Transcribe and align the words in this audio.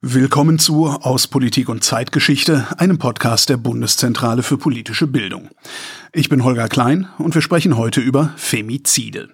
Willkommen 0.00 0.60
zu 0.60 0.86
Aus 0.86 1.26
Politik 1.26 1.68
und 1.68 1.82
Zeitgeschichte, 1.82 2.68
einem 2.78 2.98
Podcast 2.98 3.48
der 3.48 3.56
Bundeszentrale 3.56 4.44
für 4.44 4.56
politische 4.56 5.08
Bildung. 5.08 5.48
Ich 6.12 6.28
bin 6.28 6.44
Holger 6.44 6.68
Klein 6.68 7.08
und 7.18 7.34
wir 7.34 7.42
sprechen 7.42 7.76
heute 7.76 8.00
über 8.00 8.32
Femizide. 8.36 9.30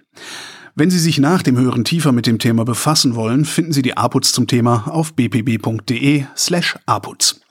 Wenn 0.75 0.89
Sie 0.91 0.99
sich 0.99 1.19
nach 1.19 1.43
dem 1.43 1.59
Hören 1.59 1.85
tiefer 1.85 2.13
mit 2.13 2.27
dem 2.27 2.39
Thema 2.39 2.65
befassen 2.65 3.15
wollen, 3.15 3.45
finden 3.45 3.75
Sie 3.75 3.83
die 3.83 3.99
APUZ 3.99 4.33
zum 4.33 4.47
Thema 4.47 4.89
auf 4.89 5.13
bpb.de 5.13 6.25
slash 6.35 6.79
APUZ. 6.87 7.43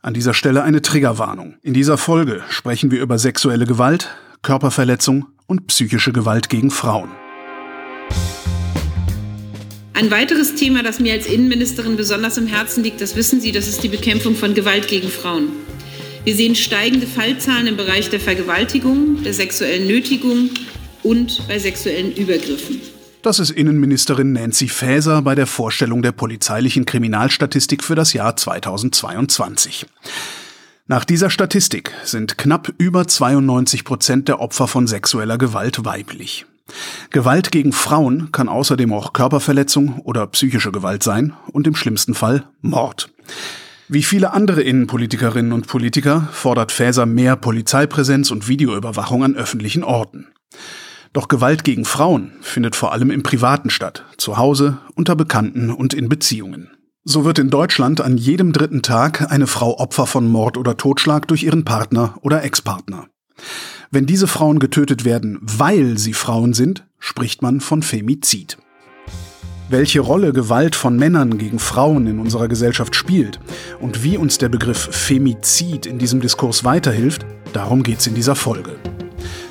An 0.00 0.14
dieser 0.14 0.32
Stelle 0.32 0.62
eine 0.62 0.80
Triggerwarnung. 0.80 1.56
In 1.62 1.74
dieser 1.74 1.98
Folge 1.98 2.44
sprechen 2.50 2.92
wir 2.92 3.00
über 3.00 3.18
sexuelle 3.18 3.66
Gewalt, 3.66 4.10
Körperverletzung 4.42 5.26
und 5.48 5.66
psychische 5.66 6.12
Gewalt 6.12 6.48
gegen 6.48 6.70
Frauen. 6.70 7.10
Ein 9.98 10.12
weiteres 10.12 10.54
Thema, 10.54 10.84
das 10.84 11.00
mir 11.00 11.12
als 11.12 11.26
Innenministerin 11.26 11.96
besonders 11.96 12.36
im 12.36 12.46
Herzen 12.46 12.84
liegt, 12.84 13.00
das 13.00 13.16
wissen 13.16 13.40
Sie, 13.40 13.50
das 13.50 13.66
ist 13.66 13.82
die 13.82 13.88
Bekämpfung 13.88 14.36
von 14.36 14.54
Gewalt 14.54 14.86
gegen 14.86 15.08
Frauen. 15.08 15.48
Wir 16.22 16.36
sehen 16.36 16.54
steigende 16.54 17.08
Fallzahlen 17.08 17.66
im 17.66 17.76
Bereich 17.76 18.08
der 18.08 18.20
Vergewaltigung, 18.20 19.24
der 19.24 19.34
sexuellen 19.34 19.88
Nötigung 19.88 20.50
und 21.02 21.42
bei 21.48 21.58
sexuellen 21.58 22.14
Übergriffen. 22.14 22.80
Das 23.22 23.40
ist 23.40 23.50
Innenministerin 23.50 24.34
Nancy 24.34 24.68
Faeser 24.68 25.20
bei 25.22 25.34
der 25.34 25.48
Vorstellung 25.48 26.00
der 26.00 26.12
polizeilichen 26.12 26.86
Kriminalstatistik 26.86 27.82
für 27.82 27.96
das 27.96 28.12
Jahr 28.12 28.36
2022. 28.36 29.84
Nach 30.86 31.04
dieser 31.04 31.28
Statistik 31.28 31.90
sind 32.04 32.38
knapp 32.38 32.72
über 32.78 33.08
92 33.08 33.84
Prozent 33.84 34.28
der 34.28 34.38
Opfer 34.38 34.68
von 34.68 34.86
sexueller 34.86 35.38
Gewalt 35.38 35.84
weiblich. 35.84 36.46
Gewalt 37.10 37.50
gegen 37.50 37.72
Frauen 37.72 38.30
kann 38.32 38.48
außerdem 38.48 38.92
auch 38.92 39.12
Körperverletzung 39.12 40.00
oder 40.00 40.26
psychische 40.28 40.72
Gewalt 40.72 41.02
sein 41.02 41.34
und 41.52 41.66
im 41.66 41.74
schlimmsten 41.74 42.14
Fall 42.14 42.48
Mord. 42.60 43.10
Wie 43.88 44.02
viele 44.02 44.32
andere 44.34 44.60
Innenpolitikerinnen 44.62 45.52
und 45.52 45.66
Politiker 45.66 46.28
fordert 46.32 46.72
Faeser 46.72 47.06
mehr 47.06 47.36
Polizeipräsenz 47.36 48.30
und 48.30 48.46
Videoüberwachung 48.46 49.24
an 49.24 49.34
öffentlichen 49.34 49.82
Orten. 49.82 50.28
Doch 51.14 51.28
Gewalt 51.28 51.64
gegen 51.64 51.86
Frauen 51.86 52.32
findet 52.42 52.76
vor 52.76 52.92
allem 52.92 53.10
im 53.10 53.22
Privaten 53.22 53.70
statt, 53.70 54.04
zu 54.18 54.36
Hause, 54.36 54.78
unter 54.94 55.16
Bekannten 55.16 55.70
und 55.70 55.94
in 55.94 56.10
Beziehungen. 56.10 56.70
So 57.04 57.24
wird 57.24 57.38
in 57.38 57.48
Deutschland 57.48 58.02
an 58.02 58.18
jedem 58.18 58.52
dritten 58.52 58.82
Tag 58.82 59.32
eine 59.32 59.46
Frau 59.46 59.78
Opfer 59.78 60.06
von 60.06 60.28
Mord 60.28 60.58
oder 60.58 60.76
Totschlag 60.76 61.26
durch 61.26 61.44
ihren 61.44 61.64
Partner 61.64 62.18
oder 62.20 62.44
Ex-Partner. 62.44 63.06
Wenn 63.90 64.04
diese 64.04 64.26
Frauen 64.26 64.58
getötet 64.58 65.06
werden, 65.06 65.38
weil 65.40 65.96
sie 65.96 66.12
Frauen 66.12 66.52
sind, 66.52 66.84
spricht 66.98 67.40
man 67.40 67.62
von 67.62 67.82
Femizid. 67.82 68.58
Welche 69.70 70.00
Rolle 70.00 70.34
Gewalt 70.34 70.76
von 70.76 70.96
Männern 70.96 71.38
gegen 71.38 71.58
Frauen 71.58 72.06
in 72.06 72.18
unserer 72.18 72.48
Gesellschaft 72.48 72.94
spielt 72.94 73.40
und 73.80 74.04
wie 74.04 74.18
uns 74.18 74.36
der 74.36 74.50
Begriff 74.50 74.90
Femizid 74.90 75.86
in 75.86 75.98
diesem 75.98 76.20
Diskurs 76.20 76.64
weiterhilft, 76.64 77.24
darum 77.54 77.82
geht's 77.82 78.06
in 78.06 78.14
dieser 78.14 78.34
Folge. 78.34 78.76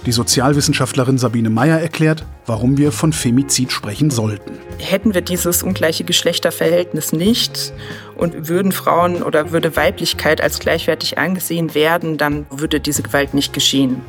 Die 0.05 0.11
Sozialwissenschaftlerin 0.11 1.17
Sabine 1.17 1.49
Meyer 1.49 1.81
erklärt, 1.81 2.23
warum 2.45 2.77
wir 2.77 2.91
von 2.91 3.13
Femizid 3.13 3.71
sprechen 3.71 4.09
sollten. 4.09 4.53
Hätten 4.77 5.13
wir 5.13 5.21
dieses 5.21 5.63
ungleiche 5.63 6.03
Geschlechterverhältnis 6.03 7.11
nicht 7.11 7.73
und 8.15 8.47
würden 8.47 8.71
Frauen 8.71 9.21
oder 9.21 9.51
würde 9.51 9.75
Weiblichkeit 9.75 10.41
als 10.41 10.59
gleichwertig 10.59 11.17
angesehen 11.17 11.75
werden, 11.75 12.17
dann 12.17 12.45
würde 12.49 12.79
diese 12.79 13.01
Gewalt 13.01 13.33
nicht 13.33 13.51
geschehen. 13.51 14.01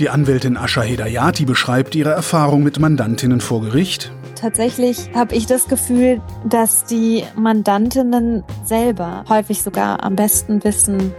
Die 0.00 0.08
Anwältin 0.08 0.56
Asha 0.56 0.80
Hedayati 0.80 1.44
beschreibt 1.44 1.94
ihre 1.94 2.08
Erfahrung 2.08 2.62
mit 2.62 2.78
Mandantinnen 2.78 3.42
vor 3.42 3.60
Gericht. 3.60 4.10
Tatsächlich 4.34 5.10
habe 5.14 5.34
ich 5.34 5.44
das 5.44 5.68
Gefühl, 5.68 6.22
dass 6.48 6.86
die 6.86 7.24
Mandantinnen 7.36 8.42
selber 8.64 9.26
häufig 9.28 9.60
sogar 9.60 10.02
am 10.02 10.16
besten 10.16 10.64
wissen, 10.64 11.12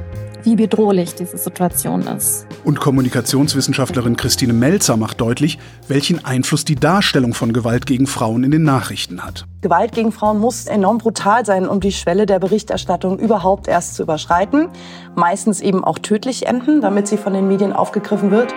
wie 0.44 0.56
bedrohlich 0.56 1.16
diese 1.16 1.38
Situation 1.38 2.02
ist. 2.08 2.48
Und 2.64 2.80
Kommunikationswissenschaftlerin 2.80 4.16
Christine 4.16 4.54
Melzer 4.54 4.98
macht 4.98 5.22
deutlich, 5.22 5.60
welchen 5.88 6.24
Einfluss 6.24 6.66
die 6.66 6.76
Darstellung 6.76 7.34
von 7.34 7.54
Gewalt 7.54 7.86
gegen 7.86 8.08
Frauen 8.08 8.44
in 8.44 8.52
den 8.52 8.64
Nachrichten 8.64 9.24
hat. 9.24 9.46
Gewalt 9.62 9.92
gegen 9.92 10.12
Frauen 10.12 10.40
muss 10.40 10.66
enorm 10.66 10.98
brutal 10.98 11.46
sein, 11.46 11.68
um 11.68 11.80
die 11.80 11.92
Schwelle 11.92 12.26
der 12.26 12.40
Berichterstattung 12.40 13.20
überhaupt 13.20 13.68
erst 13.68 13.96
zu 13.96 14.04
überschreiten. 14.04 14.70
Meistens 15.16 15.62
eben 15.62 15.84
auch 15.84 16.00
tödlich 16.00 16.48
enden, 16.48 16.82
damit 16.82 17.08
sie 17.08 17.18
von 17.18 17.34
den 17.34 17.48
Medien 17.48 17.74
aufgegriffen 17.74 18.32
wird. 18.32 18.54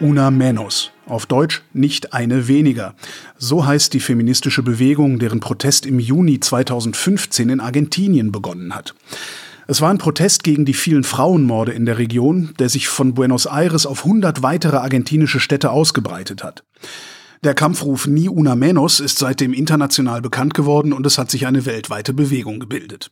Una 0.00 0.30
menos. 0.30 0.92
Auf 1.06 1.26
Deutsch 1.26 1.62
nicht 1.72 2.12
eine 2.12 2.48
weniger. 2.48 2.94
So 3.36 3.66
heißt 3.66 3.94
die 3.94 4.00
feministische 4.00 4.62
Bewegung, 4.62 5.18
deren 5.18 5.40
Protest 5.40 5.86
im 5.86 5.98
Juni 5.98 6.40
2015 6.40 7.48
in 7.48 7.60
Argentinien 7.60 8.30
begonnen 8.30 8.74
hat. 8.74 8.94
Es 9.66 9.80
war 9.80 9.90
ein 9.90 9.98
Protest 9.98 10.44
gegen 10.44 10.64
die 10.64 10.74
vielen 10.74 11.04
Frauenmorde 11.04 11.72
in 11.72 11.84
der 11.84 11.98
Region, 11.98 12.54
der 12.58 12.68
sich 12.68 12.88
von 12.88 13.14
Buenos 13.14 13.46
Aires 13.46 13.86
auf 13.86 14.04
100 14.04 14.42
weitere 14.42 14.76
argentinische 14.76 15.40
Städte 15.40 15.70
ausgebreitet 15.70 16.42
hat. 16.42 16.64
Der 17.44 17.54
Kampfruf 17.54 18.06
Ni 18.06 18.28
una 18.28 18.56
menos 18.56 19.00
ist 19.00 19.18
seitdem 19.18 19.52
international 19.52 20.22
bekannt 20.22 20.54
geworden 20.54 20.92
und 20.92 21.06
es 21.06 21.18
hat 21.18 21.30
sich 21.30 21.46
eine 21.46 21.66
weltweite 21.66 22.12
Bewegung 22.12 22.60
gebildet. 22.60 23.10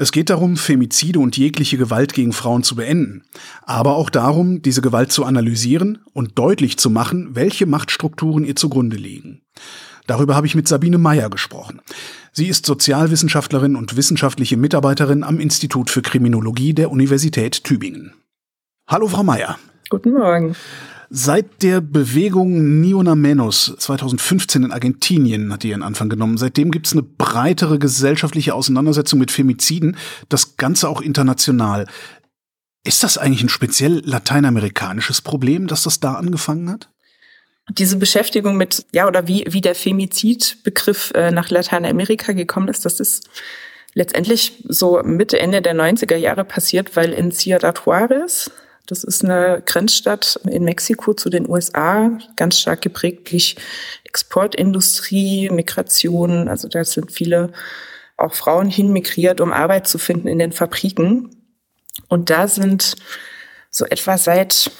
Es 0.00 0.12
geht 0.12 0.30
darum, 0.30 0.56
Femizide 0.56 1.18
und 1.18 1.36
jegliche 1.36 1.76
Gewalt 1.76 2.12
gegen 2.12 2.32
Frauen 2.32 2.62
zu 2.62 2.76
beenden, 2.76 3.24
aber 3.62 3.96
auch 3.96 4.10
darum, 4.10 4.62
diese 4.62 4.80
Gewalt 4.80 5.10
zu 5.10 5.24
analysieren 5.24 5.98
und 6.12 6.38
deutlich 6.38 6.78
zu 6.78 6.88
machen, 6.88 7.34
welche 7.34 7.66
Machtstrukturen 7.66 8.44
ihr 8.44 8.54
zugrunde 8.54 8.96
liegen. 8.96 9.42
Darüber 10.06 10.36
habe 10.36 10.46
ich 10.46 10.54
mit 10.54 10.68
Sabine 10.68 10.98
Meyer 10.98 11.30
gesprochen. 11.30 11.80
Sie 12.30 12.46
ist 12.46 12.64
Sozialwissenschaftlerin 12.64 13.74
und 13.74 13.96
wissenschaftliche 13.96 14.56
Mitarbeiterin 14.56 15.24
am 15.24 15.40
Institut 15.40 15.90
für 15.90 16.00
Kriminologie 16.00 16.74
der 16.74 16.92
Universität 16.92 17.64
Tübingen. 17.64 18.14
Hallo, 18.86 19.08
Frau 19.08 19.24
Meyer. 19.24 19.58
Guten 19.90 20.12
Morgen. 20.12 20.54
Seit 21.10 21.62
der 21.62 21.80
Bewegung 21.80 22.80
Niona 22.80 23.14
Menos 23.14 23.74
2015 23.78 24.64
in 24.64 24.72
Argentinien 24.72 25.50
hat 25.52 25.62
die 25.62 25.70
ihren 25.70 25.82
Anfang 25.82 26.10
genommen. 26.10 26.36
Seitdem 26.36 26.70
gibt 26.70 26.86
es 26.86 26.92
eine 26.92 27.02
breitere 27.02 27.78
gesellschaftliche 27.78 28.54
Auseinandersetzung 28.54 29.18
mit 29.18 29.30
Femiziden, 29.30 29.96
das 30.28 30.58
Ganze 30.58 30.88
auch 30.88 31.00
international. 31.00 31.86
Ist 32.84 33.02
das 33.04 33.16
eigentlich 33.16 33.42
ein 33.42 33.48
speziell 33.48 34.02
lateinamerikanisches 34.04 35.22
Problem, 35.22 35.66
dass 35.66 35.82
das 35.82 35.98
da 35.98 36.14
angefangen 36.14 36.70
hat? 36.70 36.90
Diese 37.70 37.96
Beschäftigung 37.96 38.56
mit, 38.56 38.84
ja, 38.92 39.06
oder 39.06 39.26
wie, 39.26 39.44
wie 39.48 39.60
der 39.60 39.74
Femizidbegriff 39.74 41.12
äh, 41.14 41.30
nach 41.30 41.50
Lateinamerika 41.50 42.32
gekommen 42.32 42.68
ist, 42.68 42.84
das 42.84 43.00
ist 43.00 43.28
letztendlich 43.94 44.64
so 44.68 45.02
Mitte, 45.02 45.38
Ende 45.38 45.62
der 45.62 45.74
90er 45.74 46.16
Jahre 46.16 46.44
passiert, 46.44 46.96
weil 46.96 47.12
in 47.12 47.32
Ciudad 47.32 47.82
Juarez, 47.84 48.50
das 48.88 49.04
ist 49.04 49.22
eine 49.22 49.62
Grenzstadt 49.64 50.40
in 50.50 50.64
Mexiko 50.64 51.12
zu 51.12 51.28
den 51.28 51.48
USA, 51.48 52.10
ganz 52.36 52.58
stark 52.58 52.80
geprägt 52.80 53.30
durch 53.30 53.56
Exportindustrie, 54.04 55.50
Migration. 55.50 56.48
Also 56.48 56.68
da 56.68 56.82
sind 56.84 57.12
viele 57.12 57.52
auch 58.16 58.34
Frauen 58.34 58.70
hinmigriert, 58.70 59.42
um 59.42 59.52
Arbeit 59.52 59.86
zu 59.86 59.98
finden 59.98 60.26
in 60.26 60.38
den 60.38 60.52
Fabriken. 60.52 61.36
Und 62.08 62.30
da 62.30 62.48
sind 62.48 62.96
so 63.70 63.84
etwa 63.84 64.16
seit 64.16 64.70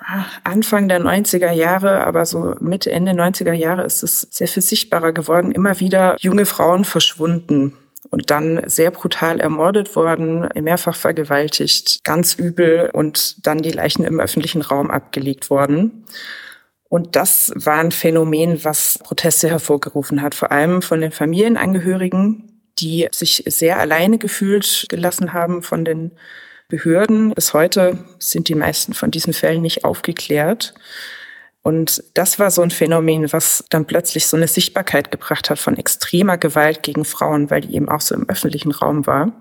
ah, 0.00 0.26
Anfang 0.44 0.88
der 0.88 1.00
90er 1.00 1.50
Jahre, 1.50 2.06
aber 2.06 2.26
so 2.26 2.56
Mitte, 2.60 2.92
Ende 2.92 3.12
90er 3.12 3.54
Jahre 3.54 3.84
ist 3.84 4.02
es 4.02 4.28
sehr 4.30 4.46
viel 4.48 4.62
sichtbarer 4.62 5.12
geworden, 5.12 5.52
immer 5.52 5.80
wieder 5.80 6.16
junge 6.20 6.44
Frauen 6.44 6.84
verschwunden 6.84 7.78
und 8.10 8.30
dann 8.30 8.62
sehr 8.68 8.90
brutal 8.90 9.40
ermordet 9.40 9.96
worden, 9.96 10.48
mehrfach 10.60 10.96
vergewaltigt, 10.96 12.00
ganz 12.04 12.34
übel 12.34 12.90
und 12.92 13.46
dann 13.46 13.58
die 13.58 13.72
Leichen 13.72 14.04
im 14.04 14.20
öffentlichen 14.20 14.62
Raum 14.62 14.90
abgelegt 14.90 15.50
worden. 15.50 16.04
Und 16.88 17.16
das 17.16 17.52
war 17.56 17.78
ein 17.78 17.90
Phänomen, 17.90 18.62
was 18.64 18.98
Proteste 19.02 19.48
hervorgerufen 19.48 20.22
hat, 20.22 20.34
vor 20.34 20.52
allem 20.52 20.80
von 20.80 21.00
den 21.00 21.10
Familienangehörigen, 21.10 22.62
die 22.78 23.08
sich 23.10 23.42
sehr 23.46 23.78
alleine 23.78 24.18
gefühlt 24.18 24.86
gelassen 24.88 25.32
haben 25.32 25.62
von 25.62 25.84
den 25.84 26.12
Behörden. 26.68 27.34
Bis 27.34 27.52
heute 27.52 27.98
sind 28.18 28.48
die 28.48 28.54
meisten 28.54 28.94
von 28.94 29.10
diesen 29.10 29.32
Fällen 29.32 29.62
nicht 29.62 29.84
aufgeklärt. 29.84 30.74
Und 31.64 32.04
das 32.12 32.38
war 32.38 32.50
so 32.50 32.60
ein 32.60 32.70
Phänomen, 32.70 33.32
was 33.32 33.64
dann 33.70 33.86
plötzlich 33.86 34.26
so 34.26 34.36
eine 34.36 34.48
Sichtbarkeit 34.48 35.10
gebracht 35.10 35.48
hat 35.48 35.58
von 35.58 35.78
extremer 35.78 36.36
Gewalt 36.36 36.82
gegen 36.82 37.06
Frauen, 37.06 37.48
weil 37.48 37.62
die 37.62 37.74
eben 37.74 37.88
auch 37.88 38.02
so 38.02 38.14
im 38.14 38.28
öffentlichen 38.28 38.70
Raum 38.70 39.06
war. 39.06 39.32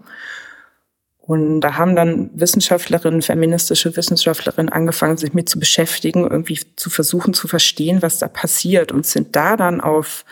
Und 1.20 1.60
da 1.60 1.76
haben 1.76 1.98
dann 1.98 2.30
Wissenschaftlerinnen, 2.34 3.22
feministische 3.22 3.98
Wissenschaftlerinnen 3.98 4.72
angefangen, 4.72 5.18
sich 5.18 5.34
mit 5.34 5.50
zu 5.50 5.60
beschäftigen, 5.60 6.26
irgendwie 6.26 6.62
zu 6.78 6.90
versuchen 6.90 7.34
zu 7.34 7.50
verstehen, 7.50 8.02
was 8.02 8.20
da 8.20 8.30
passiert 8.30 8.94
und 8.94 9.06
sind 9.06 9.36
da 9.36 9.58
dann 9.58 9.82
auf 9.82 10.24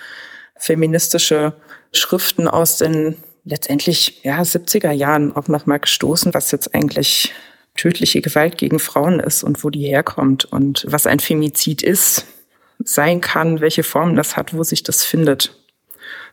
feministische 0.55 1.53
Schriften 1.91 2.47
aus 2.47 2.77
den 2.77 3.17
letztendlich 3.43 4.23
ja 4.23 4.41
70er 4.41 4.91
Jahren 4.91 5.35
auch 5.35 5.49
nochmal 5.49 5.79
gestoßen, 5.79 6.33
was 6.33 6.51
jetzt 6.51 6.73
eigentlich 6.73 7.33
tödliche 7.75 8.21
Gewalt 8.21 8.57
gegen 8.57 8.79
Frauen 8.79 9.19
ist 9.19 9.43
und 9.43 9.63
wo 9.63 9.69
die 9.69 9.85
herkommt 9.85 10.45
und 10.45 10.85
was 10.87 11.07
ein 11.07 11.19
Femizid 11.19 11.81
ist, 11.81 12.25
sein 12.83 13.21
kann, 13.21 13.61
welche 13.61 13.83
Formen 13.83 14.15
das 14.15 14.37
hat, 14.37 14.53
wo 14.53 14.63
sich 14.63 14.83
das 14.83 15.03
findet. 15.03 15.55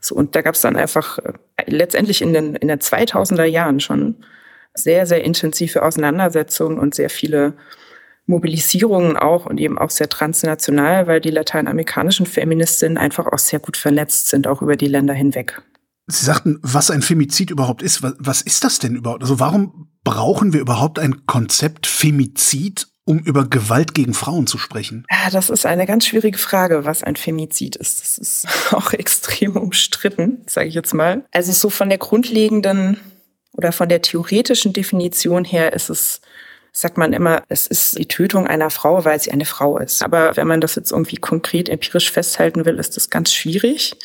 So, 0.00 0.14
und 0.14 0.34
da 0.34 0.42
gab 0.42 0.54
es 0.54 0.60
dann 0.60 0.76
einfach 0.76 1.18
äh, 1.18 1.32
letztendlich 1.66 2.22
in 2.22 2.32
den, 2.32 2.54
in 2.56 2.68
den 2.68 2.78
2000er 2.78 3.44
Jahren 3.44 3.80
schon 3.80 4.16
sehr, 4.74 5.06
sehr 5.06 5.24
intensive 5.24 5.82
Auseinandersetzungen 5.82 6.78
und 6.78 6.94
sehr 6.94 7.10
viele 7.10 7.54
Mobilisierungen 8.26 9.16
auch 9.16 9.46
und 9.46 9.58
eben 9.58 9.78
auch 9.78 9.90
sehr 9.90 10.08
transnational, 10.08 11.06
weil 11.06 11.20
die 11.20 11.30
lateinamerikanischen 11.30 12.26
Feministinnen 12.26 12.98
einfach 12.98 13.26
auch 13.26 13.38
sehr 13.38 13.58
gut 13.58 13.76
vernetzt 13.76 14.28
sind, 14.28 14.46
auch 14.46 14.62
über 14.62 14.76
die 14.76 14.86
Länder 14.86 15.14
hinweg. 15.14 15.62
Sie 16.08 16.24
sagten, 16.24 16.58
was 16.62 16.90
ein 16.90 17.02
Femizid 17.02 17.50
überhaupt 17.50 17.82
ist. 17.82 18.02
Was, 18.02 18.14
was 18.18 18.42
ist 18.42 18.64
das 18.64 18.78
denn 18.78 18.96
überhaupt? 18.96 19.22
Also 19.22 19.38
warum 19.38 19.90
brauchen 20.04 20.52
wir 20.54 20.60
überhaupt 20.60 20.98
ein 20.98 21.26
Konzept 21.26 21.86
Femizid, 21.86 22.88
um 23.04 23.18
über 23.18 23.46
Gewalt 23.46 23.94
gegen 23.94 24.14
Frauen 24.14 24.46
zu 24.46 24.56
sprechen? 24.56 25.06
Ja, 25.10 25.30
das 25.30 25.50
ist 25.50 25.66
eine 25.66 25.86
ganz 25.86 26.06
schwierige 26.06 26.38
Frage, 26.38 26.86
was 26.86 27.02
ein 27.02 27.16
Femizid 27.16 27.76
ist. 27.76 28.00
Das 28.00 28.18
ist 28.18 28.46
auch 28.72 28.92
extrem 28.92 29.56
umstritten, 29.56 30.42
sage 30.46 30.68
ich 30.68 30.74
jetzt 30.74 30.94
mal. 30.94 31.26
Also 31.30 31.52
so 31.52 31.68
von 31.68 31.90
der 31.90 31.98
grundlegenden 31.98 32.98
oder 33.52 33.72
von 33.72 33.88
der 33.88 34.00
theoretischen 34.00 34.72
Definition 34.72 35.44
her 35.44 35.72
ist 35.74 35.90
es 35.90 36.22
sagt 36.72 36.96
man 36.96 37.12
immer, 37.12 37.42
es 37.48 37.66
ist 37.66 37.98
die 37.98 38.06
Tötung 38.06 38.46
einer 38.46 38.70
Frau, 38.70 39.04
weil 39.04 39.20
sie 39.20 39.32
eine 39.32 39.46
Frau 39.46 39.78
ist. 39.78 40.02
Aber 40.02 40.36
wenn 40.36 40.46
man 40.46 40.60
das 40.60 40.76
jetzt 40.76 40.92
irgendwie 40.92 41.16
konkret 41.16 41.68
empirisch 41.68 42.12
festhalten 42.12 42.64
will, 42.64 42.78
ist 42.78 42.96
das 42.96 43.10
ganz 43.10 43.32
schwierig. 43.32 43.96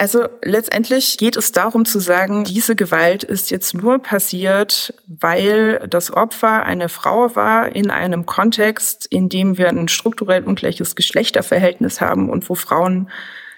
Also 0.00 0.28
letztendlich 0.44 1.18
geht 1.18 1.36
es 1.36 1.50
darum 1.50 1.84
zu 1.84 1.98
sagen, 1.98 2.44
diese 2.44 2.76
Gewalt 2.76 3.24
ist 3.24 3.50
jetzt 3.50 3.74
nur 3.74 3.98
passiert, 3.98 4.94
weil 5.08 5.84
das 5.90 6.12
Opfer 6.12 6.62
eine 6.62 6.88
Frau 6.88 7.34
war 7.34 7.74
in 7.74 7.90
einem 7.90 8.24
Kontext, 8.24 9.06
in 9.06 9.28
dem 9.28 9.58
wir 9.58 9.68
ein 9.68 9.88
strukturell 9.88 10.44
ungleiches 10.44 10.94
Geschlechterverhältnis 10.94 12.00
haben 12.00 12.30
und 12.30 12.48
wo 12.48 12.54
Frauen 12.54 13.10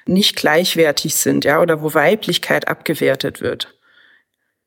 nicht 0.07 0.35
gleichwertig 0.35 1.15
sind, 1.15 1.45
ja, 1.45 1.61
oder 1.61 1.83
wo 1.83 1.93
Weiblichkeit 1.93 2.69
abgewertet 2.69 3.43
wird. 3.43 3.75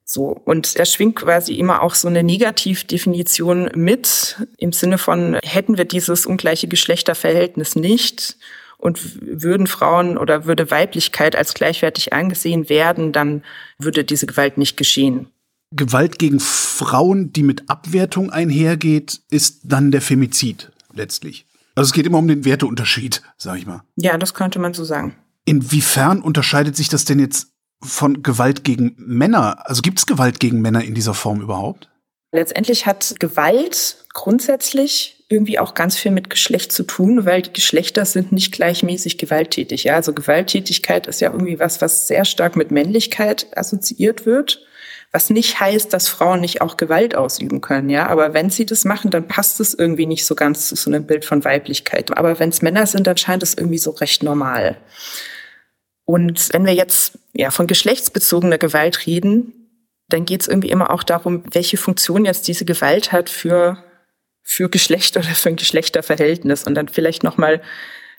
So. 0.06 0.28
Und 0.46 0.78
da 0.78 0.86
schwingt 0.86 1.16
quasi 1.16 1.56
immer 1.56 1.82
auch 1.82 1.96
so 1.96 2.08
eine 2.08 2.22
Negativdefinition 2.22 3.72
mit 3.74 4.38
im 4.58 4.74
Sinne 4.74 5.00
von, 5.00 5.40
hätten 5.44 5.78
wir 5.78 5.86
dieses 5.86 6.28
ungleiche 6.28 6.68
Geschlechterverhältnis 6.68 7.76
nicht, 7.76 8.38
und 8.84 9.18
würden 9.22 9.66
Frauen 9.66 10.18
oder 10.18 10.46
würde 10.46 10.70
Weiblichkeit 10.70 11.38
als 11.38 11.54
gleichwertig 11.54 12.12
angesehen 12.12 12.68
werden, 12.68 13.14
dann 13.14 13.44
würde 13.80 14.04
diese 14.04 14.26
Gewalt 14.26 14.58
nicht 14.58 14.76
geschehen. 14.76 15.28
Gewalt 15.72 16.20
gegen 16.20 16.42
Frauen, 16.42 17.32
die 17.32 17.44
mit 17.44 17.70
Abwertung 17.70 18.30
einhergeht, 18.30 19.22
ist 19.30 19.62
dann 19.64 19.92
der 19.92 20.02
Femizid 20.02 20.74
letztlich. 20.94 21.46
Also 21.76 21.88
es 21.88 21.94
geht 21.94 22.06
immer 22.06 22.18
um 22.18 22.28
den 22.28 22.44
Werteunterschied, 22.44 23.22
sag 23.38 23.58
ich 23.58 23.66
mal. 23.66 23.84
Ja, 23.96 24.18
das 24.18 24.34
könnte 24.34 24.60
man 24.60 24.74
so 24.74 24.84
sagen. 24.84 25.16
Inwiefern 25.46 26.22
unterscheidet 26.22 26.76
sich 26.76 26.90
das 26.90 27.06
denn 27.06 27.20
jetzt 27.20 27.54
von 27.82 28.22
Gewalt 28.22 28.66
gegen 28.66 28.96
Männer? 28.98 29.68
Also 29.68 29.82
gibt 29.82 30.00
es 30.00 30.06
Gewalt 30.06 30.42
gegen 30.42 30.62
Männer 30.62 30.84
in 30.84 30.94
dieser 30.94 31.14
Form 31.14 31.40
überhaupt? 31.40 31.90
Letztendlich 32.34 32.86
hat 32.86 33.16
Gewalt 33.20 34.06
grundsätzlich 34.12 35.23
irgendwie 35.34 35.60
auch 35.60 35.74
ganz 35.74 35.98
viel 35.98 36.12
mit 36.12 36.30
Geschlecht 36.30 36.72
zu 36.72 36.84
tun, 36.84 37.26
weil 37.26 37.42
die 37.42 37.54
Geschlechter 37.54 38.06
sind 38.06 38.32
nicht 38.32 38.52
gleichmäßig 38.52 39.18
gewalttätig. 39.18 39.84
Ja, 39.84 39.96
also 39.96 40.14
Gewalttätigkeit 40.14 41.08
ist 41.08 41.22
ja 41.22 41.32
irgendwie 41.32 41.60
was, 41.60 41.82
was 41.82 42.08
sehr 42.08 42.26
stark 42.26 42.56
mit 42.56 42.72
Männlichkeit 42.72 43.48
assoziiert 43.56 44.26
wird. 44.26 44.66
Was 45.12 45.30
nicht 45.30 45.60
heißt, 45.60 45.94
dass 45.94 46.08
Frauen 46.08 46.42
nicht 46.42 46.62
auch 46.62 46.76
Gewalt 46.76 47.16
ausüben 47.16 47.62
können, 47.62 47.90
ja. 47.90 48.08
Aber 48.08 48.34
wenn 48.34 48.50
sie 48.50 48.66
das 48.66 48.84
machen, 48.84 49.12
dann 49.12 49.28
passt 49.28 49.60
es 49.60 49.76
irgendwie 49.76 50.08
nicht 50.08 50.26
so 50.26 50.34
ganz 50.34 50.70
zu 50.70 50.76
so 50.76 50.90
einem 50.90 51.06
Bild 51.06 51.24
von 51.24 51.46
Weiblichkeit. 51.46 52.16
Aber 52.18 52.40
wenn 52.40 52.50
es 52.50 52.64
Männer 52.64 52.88
sind, 52.88 53.06
dann 53.06 53.18
scheint 53.18 53.44
es 53.44 53.54
irgendwie 53.54 53.78
so 53.78 53.92
recht 53.92 54.24
normal. 54.24 54.78
Und 56.06 56.52
wenn 56.52 56.66
wir 56.66 56.74
jetzt 56.74 57.20
ja 57.34 57.52
von 57.52 57.68
geschlechtsbezogener 57.68 58.58
Gewalt 58.58 59.06
reden, 59.06 59.54
dann 60.10 60.26
geht 60.26 60.42
es 60.42 60.48
irgendwie 60.48 60.70
immer 60.70 60.92
auch 60.92 61.04
darum, 61.04 61.44
welche 61.52 61.78
Funktion 61.78 62.26
jetzt 62.26 62.48
diese 62.48 62.66
Gewalt 62.66 63.12
hat 63.12 63.30
für, 63.30 63.84
für 64.44 64.70
Geschlecht 64.70 65.18
oder 65.18 65.26
für 65.26 65.50
ein 65.50 65.56
Geschlechterverhältnis. 65.56 66.64
Und 66.66 66.76
dann 66.76 66.90
vielleicht 66.90 67.24
nochmal, 67.24 67.62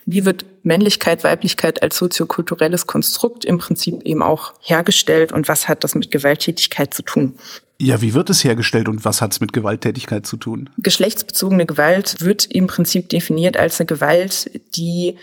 wie 0.05 0.25
wird 0.25 0.45
Männlichkeit, 0.63 1.23
Weiblichkeit 1.23 1.81
als 1.81 1.97
soziokulturelles 1.97 2.87
Konstrukt 2.87 3.45
im 3.45 3.59
Prinzip 3.59 4.03
eben 4.03 4.21
auch 4.21 4.53
hergestellt 4.61 5.31
und 5.31 5.47
was 5.47 5.67
hat 5.67 5.83
das 5.83 5.95
mit 5.95 6.11
Gewalttätigkeit 6.11 6.93
zu 6.93 7.03
tun? 7.03 7.35
Ja, 7.79 8.01
wie 8.01 8.13
wird 8.13 8.29
es 8.29 8.43
hergestellt 8.43 8.87
und 8.87 9.03
was 9.03 9.21
hat 9.21 9.33
es 9.33 9.41
mit 9.41 9.51
Gewalttätigkeit 9.51 10.25
zu 10.25 10.37
tun? 10.37 10.69
Geschlechtsbezogene 10.77 11.65
Gewalt 11.65 12.21
wird 12.21 12.45
im 12.45 12.67
Prinzip 12.67 13.09
definiert 13.09 13.57
als 13.57 13.79
eine 13.79 13.87
Gewalt, 13.87 14.49
die 14.77 15.17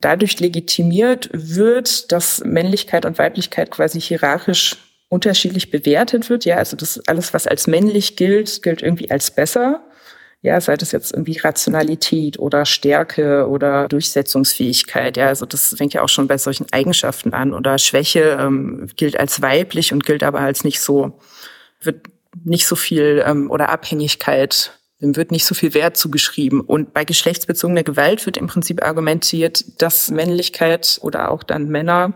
dadurch 0.00 0.38
legitimiert 0.38 1.30
wird, 1.32 2.12
dass 2.12 2.44
Männlichkeit 2.44 3.06
und 3.06 3.18
Weiblichkeit 3.18 3.70
quasi 3.70 4.00
hierarchisch 4.00 4.76
unterschiedlich 5.08 5.70
bewertet 5.70 6.28
wird. 6.28 6.44
Ja, 6.44 6.56
also 6.56 6.76
das 6.76 7.00
alles, 7.08 7.32
was 7.32 7.46
als 7.46 7.66
männlich 7.66 8.16
gilt, 8.16 8.62
gilt 8.62 8.82
irgendwie 8.82 9.10
als 9.10 9.30
besser. 9.30 9.82
Ja, 10.40 10.60
sei 10.60 10.76
das 10.76 10.92
jetzt 10.92 11.12
irgendwie 11.12 11.38
Rationalität 11.38 12.38
oder 12.38 12.64
Stärke 12.64 13.48
oder 13.48 13.88
Durchsetzungsfähigkeit. 13.88 15.16
Ja, 15.16 15.26
also 15.26 15.46
das 15.46 15.74
fängt 15.76 15.94
ja 15.94 16.02
auch 16.02 16.08
schon 16.08 16.28
bei 16.28 16.38
solchen 16.38 16.66
Eigenschaften 16.72 17.34
an. 17.34 17.52
Oder 17.52 17.78
Schwäche 17.78 18.38
ähm, 18.40 18.88
gilt 18.96 19.18
als 19.18 19.42
weiblich 19.42 19.92
und 19.92 20.06
gilt 20.06 20.22
aber 20.22 20.40
als 20.40 20.62
nicht 20.62 20.80
so, 20.80 21.18
wird 21.80 22.06
nicht 22.44 22.68
so 22.68 22.76
viel 22.76 23.22
ähm, 23.26 23.50
oder 23.50 23.70
Abhängigkeit 23.70 24.78
dem 25.00 25.16
wird 25.16 25.30
nicht 25.30 25.44
so 25.44 25.54
viel 25.54 25.74
Wert 25.74 25.96
zugeschrieben. 25.96 26.60
Und 26.60 26.92
bei 26.92 27.04
geschlechtsbezogener 27.04 27.84
Gewalt 27.84 28.26
wird 28.26 28.36
im 28.36 28.48
Prinzip 28.48 28.84
argumentiert, 28.84 29.64
dass 29.80 30.10
Männlichkeit 30.10 30.98
oder 31.02 31.30
auch 31.30 31.42
dann 31.42 31.68
Männer 31.68 32.14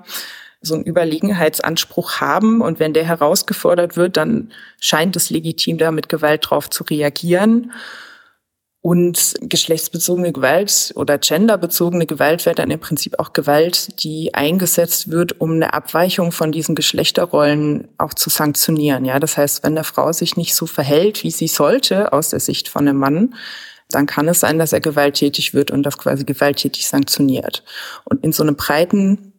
so 0.60 0.74
einen 0.74 0.84
Überlegenheitsanspruch 0.84 2.20
haben. 2.20 2.60
Und 2.60 2.80
wenn 2.80 2.92
der 2.92 3.04
herausgefordert 3.04 3.96
wird, 3.96 4.16
dann 4.16 4.52
scheint 4.80 5.16
es 5.16 5.30
legitim, 5.30 5.78
da 5.78 5.90
mit 5.90 6.08
Gewalt 6.08 6.50
drauf 6.50 6.70
zu 6.70 6.84
reagieren. 6.84 7.72
Und 8.82 9.34
geschlechtsbezogene 9.40 10.32
Gewalt 10.32 10.92
oder 10.96 11.16
genderbezogene 11.16 12.04
Gewalt 12.04 12.44
wäre 12.44 12.56
dann 12.56 12.72
im 12.72 12.80
Prinzip 12.80 13.16
auch 13.20 13.32
Gewalt, 13.32 14.02
die 14.02 14.34
eingesetzt 14.34 15.08
wird, 15.08 15.40
um 15.40 15.52
eine 15.52 15.72
Abweichung 15.72 16.32
von 16.32 16.50
diesen 16.50 16.74
Geschlechterrollen 16.74 17.86
auch 17.96 18.12
zu 18.12 18.28
sanktionieren. 18.28 19.04
Ja, 19.04 19.20
das 19.20 19.36
heißt, 19.36 19.62
wenn 19.62 19.74
eine 19.74 19.84
Frau 19.84 20.12
sich 20.12 20.36
nicht 20.36 20.56
so 20.56 20.66
verhält, 20.66 21.22
wie 21.22 21.30
sie 21.30 21.46
sollte 21.46 22.12
aus 22.12 22.30
der 22.30 22.40
Sicht 22.40 22.68
von 22.68 22.88
einem 22.88 22.98
Mann, 22.98 23.36
dann 23.88 24.06
kann 24.06 24.26
es 24.26 24.40
sein, 24.40 24.58
dass 24.58 24.72
er 24.72 24.80
gewalttätig 24.80 25.54
wird 25.54 25.70
und 25.70 25.84
das 25.84 25.96
quasi 25.96 26.24
gewalttätig 26.24 26.88
sanktioniert. 26.88 27.62
Und 28.04 28.24
in 28.24 28.32
so 28.32 28.42
einem 28.42 28.56
breiten 28.56 29.31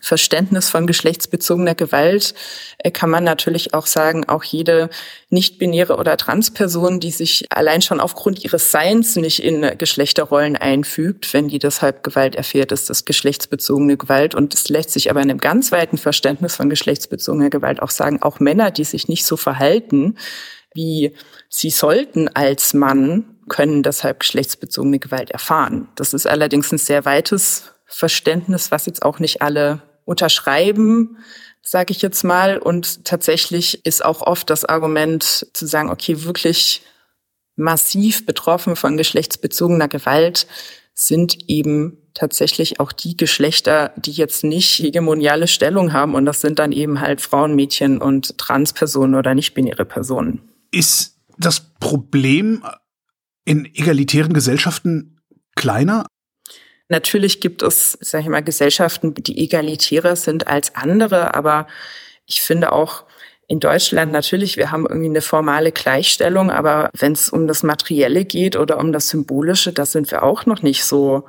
Verständnis 0.00 0.70
von 0.70 0.86
geschlechtsbezogener 0.86 1.74
Gewalt 1.74 2.34
äh, 2.78 2.90
kann 2.90 3.10
man 3.10 3.24
natürlich 3.24 3.74
auch 3.74 3.86
sagen, 3.86 4.28
auch 4.28 4.44
jede 4.44 4.90
nicht-binäre 5.30 5.96
oder 5.96 6.16
Transperson, 6.16 7.00
die 7.00 7.10
sich 7.10 7.46
allein 7.50 7.82
schon 7.82 8.00
aufgrund 8.00 8.44
ihres 8.44 8.70
Seins 8.70 9.16
nicht 9.16 9.42
in 9.42 9.76
Geschlechterrollen 9.76 10.56
einfügt, 10.56 11.34
wenn 11.34 11.48
die 11.48 11.58
deshalb 11.58 12.02
Gewalt 12.02 12.36
erfährt, 12.36 12.72
ist 12.72 12.88
das 12.88 13.04
geschlechtsbezogene 13.04 13.96
Gewalt. 13.96 14.34
Und 14.34 14.54
es 14.54 14.68
lässt 14.68 14.90
sich 14.90 15.10
aber 15.10 15.20
in 15.20 15.30
einem 15.30 15.40
ganz 15.40 15.72
weiten 15.72 15.98
Verständnis 15.98 16.56
von 16.56 16.70
geschlechtsbezogener 16.70 17.50
Gewalt 17.50 17.82
auch 17.82 17.90
sagen, 17.90 18.22
auch 18.22 18.40
Männer, 18.40 18.70
die 18.70 18.84
sich 18.84 19.08
nicht 19.08 19.26
so 19.26 19.36
verhalten, 19.36 20.16
wie 20.74 21.14
sie 21.48 21.70
sollten 21.70 22.28
als 22.28 22.72
Mann, 22.72 23.36
können 23.48 23.82
deshalb 23.82 24.20
geschlechtsbezogene 24.20 24.98
Gewalt 24.98 25.30
erfahren. 25.30 25.88
Das 25.96 26.14
ist 26.14 26.26
allerdings 26.26 26.70
ein 26.70 26.78
sehr 26.78 27.04
weites 27.04 27.72
Verständnis, 27.86 28.70
was 28.70 28.86
jetzt 28.86 29.02
auch 29.02 29.18
nicht 29.18 29.42
alle 29.42 29.82
unterschreiben, 30.08 31.18
sage 31.62 31.92
ich 31.92 32.00
jetzt 32.00 32.24
mal. 32.24 32.58
Und 32.58 33.04
tatsächlich 33.04 33.84
ist 33.84 34.02
auch 34.02 34.22
oft 34.22 34.48
das 34.48 34.64
Argument 34.64 35.46
zu 35.52 35.66
sagen, 35.66 35.90
okay, 35.90 36.24
wirklich 36.24 36.82
massiv 37.56 38.24
betroffen 38.24 38.74
von 38.74 38.96
geschlechtsbezogener 38.96 39.88
Gewalt 39.88 40.46
sind 40.94 41.36
eben 41.48 41.98
tatsächlich 42.14 42.80
auch 42.80 42.90
die 42.90 43.16
Geschlechter, 43.16 43.92
die 43.96 44.12
jetzt 44.12 44.44
nicht 44.44 44.78
hegemoniale 44.78 45.46
Stellung 45.46 45.92
haben. 45.92 46.14
Und 46.14 46.24
das 46.24 46.40
sind 46.40 46.58
dann 46.58 46.72
eben 46.72 47.00
halt 47.00 47.20
Frauen, 47.20 47.54
Mädchen 47.54 48.00
und 48.00 48.38
Transpersonen 48.38 49.14
oder 49.14 49.34
nicht-binäre 49.34 49.84
Personen. 49.84 50.48
Ist 50.72 51.18
das 51.36 51.60
Problem 51.60 52.64
in 53.44 53.66
egalitären 53.66 54.32
Gesellschaften 54.32 55.20
kleiner 55.54 56.06
Natürlich 56.88 57.40
gibt 57.40 57.62
es, 57.62 57.98
sage 58.00 58.24
ich 58.24 58.30
mal, 58.30 58.42
Gesellschaften, 58.42 59.14
die 59.14 59.42
egalitärer 59.44 60.16
sind 60.16 60.46
als 60.46 60.74
andere, 60.74 61.34
aber 61.34 61.66
ich 62.26 62.40
finde 62.40 62.72
auch 62.72 63.04
in 63.46 63.60
Deutschland 63.60 64.12
natürlich, 64.12 64.58
wir 64.58 64.70
haben 64.70 64.86
irgendwie 64.86 65.08
eine 65.08 65.22
formale 65.22 65.72
Gleichstellung, 65.72 66.50
aber 66.50 66.90
wenn 66.92 67.12
es 67.12 67.30
um 67.30 67.46
das 67.46 67.62
Materielle 67.62 68.26
geht 68.26 68.56
oder 68.56 68.78
um 68.78 68.92
das 68.92 69.08
Symbolische, 69.08 69.72
da 69.72 69.86
sind 69.86 70.10
wir 70.10 70.22
auch 70.22 70.44
noch 70.44 70.62
nicht 70.62 70.84
so 70.84 71.26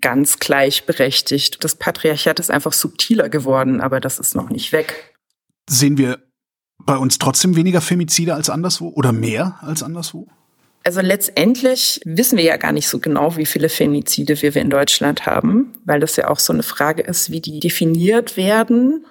ganz 0.00 0.38
gleichberechtigt. 0.38 1.62
Das 1.62 1.74
Patriarchat 1.74 2.40
ist 2.40 2.50
einfach 2.50 2.72
subtiler 2.72 3.28
geworden, 3.28 3.82
aber 3.82 4.00
das 4.00 4.18
ist 4.18 4.34
noch 4.34 4.48
nicht 4.48 4.72
weg. 4.72 5.14
Sehen 5.68 5.98
wir 5.98 6.18
bei 6.78 6.96
uns 6.96 7.18
trotzdem 7.18 7.56
weniger 7.56 7.82
Femizide 7.82 8.34
als 8.34 8.48
anderswo 8.48 8.88
oder 8.88 9.12
mehr 9.12 9.58
als 9.60 9.82
anderswo? 9.82 10.28
Also 10.82 11.02
letztendlich 11.02 12.00
wissen 12.04 12.38
wir 12.38 12.44
ja 12.44 12.56
gar 12.56 12.72
nicht 12.72 12.88
so 12.88 12.98
genau, 13.00 13.36
wie 13.36 13.46
viele 13.46 13.68
Femizide 13.68 14.40
wir 14.40 14.56
in 14.56 14.70
Deutschland 14.70 15.26
haben, 15.26 15.74
weil 15.84 16.00
das 16.00 16.16
ja 16.16 16.28
auch 16.28 16.38
so 16.38 16.52
eine 16.52 16.62
Frage 16.62 17.02
ist, 17.02 17.30
wie 17.30 17.40
die 17.40 17.60
definiert 17.60 18.38
werden 18.38 19.04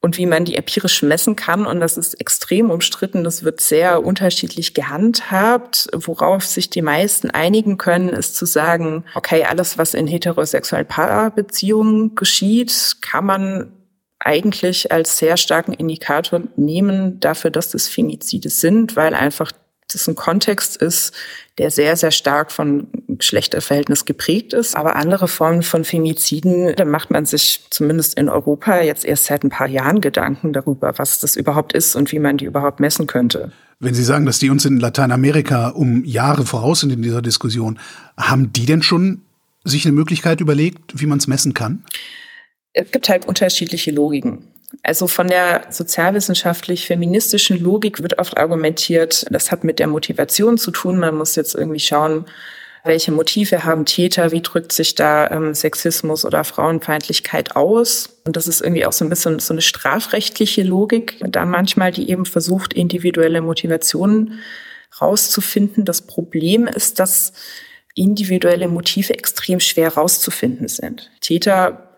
und 0.00 0.16
wie 0.16 0.24
man 0.24 0.46
die 0.46 0.56
empirisch 0.56 1.02
messen 1.02 1.36
kann. 1.36 1.66
Und 1.66 1.80
das 1.80 1.98
ist 1.98 2.14
extrem 2.14 2.70
umstritten. 2.70 3.22
Das 3.22 3.44
wird 3.44 3.60
sehr 3.60 4.02
unterschiedlich 4.02 4.72
gehandhabt. 4.72 5.88
Worauf 5.92 6.46
sich 6.46 6.70
die 6.70 6.80
meisten 6.80 7.30
einigen 7.30 7.76
können, 7.76 8.08
ist 8.08 8.34
zu 8.34 8.46
sagen, 8.46 9.04
okay, 9.14 9.44
alles, 9.44 9.76
was 9.76 9.92
in 9.92 10.06
heterosexuellen 10.06 10.86
Paarbeziehungen 10.86 12.14
geschieht, 12.14 12.96
kann 13.02 13.26
man 13.26 13.72
eigentlich 14.18 14.90
als 14.90 15.18
sehr 15.18 15.36
starken 15.36 15.72
Indikator 15.72 16.42
nehmen 16.56 17.20
dafür, 17.20 17.50
dass 17.50 17.70
das 17.70 17.88
Femizide 17.88 18.48
sind, 18.48 18.96
weil 18.96 19.14
einfach 19.14 19.52
das 19.92 20.08
ein 20.08 20.14
Kontext 20.14 20.76
ist, 20.76 21.12
der 21.58 21.70
sehr, 21.70 21.96
sehr 21.96 22.10
stark 22.10 22.52
von 22.52 22.88
Geschlechterverhältnis 23.08 24.04
geprägt 24.04 24.52
ist. 24.52 24.76
Aber 24.76 24.96
andere 24.96 25.28
Formen 25.28 25.62
von 25.62 25.84
Femiziden, 25.84 26.74
da 26.74 26.84
macht 26.84 27.10
man 27.10 27.26
sich 27.26 27.66
zumindest 27.70 28.14
in 28.18 28.28
Europa 28.28 28.80
jetzt 28.80 29.04
erst 29.04 29.26
seit 29.26 29.44
ein 29.44 29.50
paar 29.50 29.68
Jahren 29.68 30.00
Gedanken 30.00 30.52
darüber, 30.52 30.94
was 30.96 31.20
das 31.20 31.36
überhaupt 31.36 31.72
ist 31.72 31.96
und 31.96 32.12
wie 32.12 32.18
man 32.18 32.38
die 32.38 32.46
überhaupt 32.46 32.80
messen 32.80 33.06
könnte. 33.06 33.52
Wenn 33.78 33.94
Sie 33.94 34.04
sagen, 34.04 34.26
dass 34.26 34.38
die 34.38 34.50
uns 34.50 34.64
in 34.64 34.78
Lateinamerika 34.78 35.68
um 35.68 36.04
Jahre 36.04 36.44
voraus 36.44 36.80
sind 36.80 36.92
in 36.92 37.02
dieser 37.02 37.22
Diskussion, 37.22 37.78
haben 38.16 38.52
die 38.52 38.66
denn 38.66 38.82
schon 38.82 39.22
sich 39.64 39.84
eine 39.86 39.92
Möglichkeit 39.92 40.40
überlegt, 40.40 41.00
wie 41.00 41.06
man 41.06 41.18
es 41.18 41.26
messen 41.26 41.54
kann? 41.54 41.84
Es 42.72 42.90
gibt 42.90 43.08
halt 43.08 43.26
unterschiedliche 43.26 43.90
Logiken. 43.90 44.44
Also 44.82 45.08
von 45.08 45.28
der 45.28 45.66
sozialwissenschaftlich-feministischen 45.70 47.60
Logik 47.60 48.02
wird 48.02 48.18
oft 48.18 48.36
argumentiert, 48.38 49.26
das 49.30 49.50
hat 49.50 49.64
mit 49.64 49.78
der 49.78 49.88
Motivation 49.88 50.58
zu 50.58 50.70
tun. 50.70 50.98
Man 50.98 51.16
muss 51.16 51.36
jetzt 51.36 51.54
irgendwie 51.54 51.80
schauen, 51.80 52.24
welche 52.84 53.12
Motive 53.12 53.64
haben 53.64 53.84
Täter, 53.84 54.32
wie 54.32 54.40
drückt 54.40 54.72
sich 54.72 54.94
da 54.94 55.28
ähm, 55.30 55.54
Sexismus 55.54 56.24
oder 56.24 56.44
Frauenfeindlichkeit 56.44 57.56
aus. 57.56 58.20
Und 58.24 58.36
das 58.36 58.46
ist 58.46 58.62
irgendwie 58.62 58.86
auch 58.86 58.92
so 58.92 59.04
ein 59.04 59.10
bisschen 59.10 59.38
so 59.38 59.52
eine 59.52 59.60
strafrechtliche 59.60 60.62
Logik, 60.62 61.16
da 61.28 61.44
manchmal 61.44 61.92
die 61.92 62.08
eben 62.10 62.24
versucht, 62.24 62.72
individuelle 62.72 63.42
Motivationen 63.42 64.40
rauszufinden. 65.00 65.84
Das 65.84 66.02
Problem 66.02 66.66
ist, 66.66 66.98
dass 66.98 67.32
individuelle 67.94 68.68
Motive 68.68 69.12
extrem 69.14 69.60
schwer 69.60 69.94
rauszufinden 69.94 70.68
sind. 70.68 71.10
Täter 71.20 71.89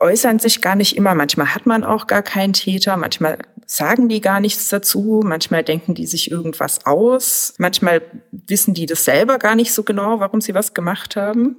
äußern 0.00 0.38
sich 0.38 0.60
gar 0.60 0.74
nicht 0.74 0.96
immer. 0.96 1.14
Manchmal 1.14 1.54
hat 1.54 1.66
man 1.66 1.84
auch 1.84 2.06
gar 2.06 2.22
keinen 2.22 2.52
Täter, 2.52 2.96
manchmal 2.96 3.38
sagen 3.66 4.08
die 4.08 4.20
gar 4.20 4.40
nichts 4.40 4.68
dazu, 4.68 5.22
manchmal 5.24 5.62
denken 5.62 5.94
die 5.94 6.06
sich 6.06 6.30
irgendwas 6.30 6.84
aus, 6.84 7.54
manchmal 7.58 8.02
wissen 8.30 8.74
die 8.74 8.86
das 8.86 9.04
selber 9.04 9.38
gar 9.38 9.54
nicht 9.54 9.72
so 9.72 9.82
genau, 9.82 10.20
warum 10.20 10.40
sie 10.40 10.54
was 10.54 10.74
gemacht 10.74 11.16
haben. 11.16 11.56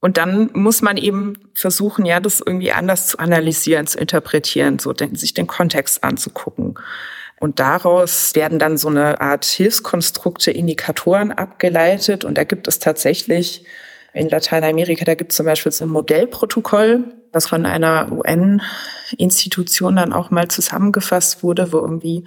Und 0.00 0.16
dann 0.16 0.50
muss 0.52 0.80
man 0.80 0.96
eben 0.96 1.34
versuchen, 1.54 2.06
ja, 2.06 2.20
das 2.20 2.40
irgendwie 2.44 2.72
anders 2.72 3.08
zu 3.08 3.18
analysieren, 3.18 3.86
zu 3.86 3.98
interpretieren, 3.98 4.78
so 4.78 4.92
den, 4.92 5.16
sich 5.16 5.34
den 5.34 5.48
Kontext 5.48 6.04
anzugucken. 6.04 6.78
Und 7.40 7.58
daraus 7.58 8.34
werden 8.34 8.58
dann 8.58 8.78
so 8.78 8.88
eine 8.88 9.20
Art 9.20 9.44
Hilfskonstrukte, 9.44 10.50
Indikatoren 10.50 11.32
abgeleitet. 11.32 12.24
Und 12.24 12.38
da 12.38 12.44
gibt 12.44 12.68
es 12.68 12.78
tatsächlich 12.78 13.64
in 14.12 14.28
Lateinamerika, 14.28 15.04
da 15.04 15.14
gibt 15.14 15.32
es 15.32 15.36
zum 15.36 15.46
Beispiel 15.46 15.72
so 15.72 15.84
ein 15.84 15.90
Modellprotokoll, 15.90 17.04
das 17.32 17.46
von 17.46 17.66
einer 17.66 18.10
UN-Institution 18.10 19.96
dann 19.96 20.12
auch 20.12 20.30
mal 20.30 20.48
zusammengefasst 20.48 21.42
wurde, 21.42 21.72
wo 21.72 21.78
irgendwie 21.78 22.24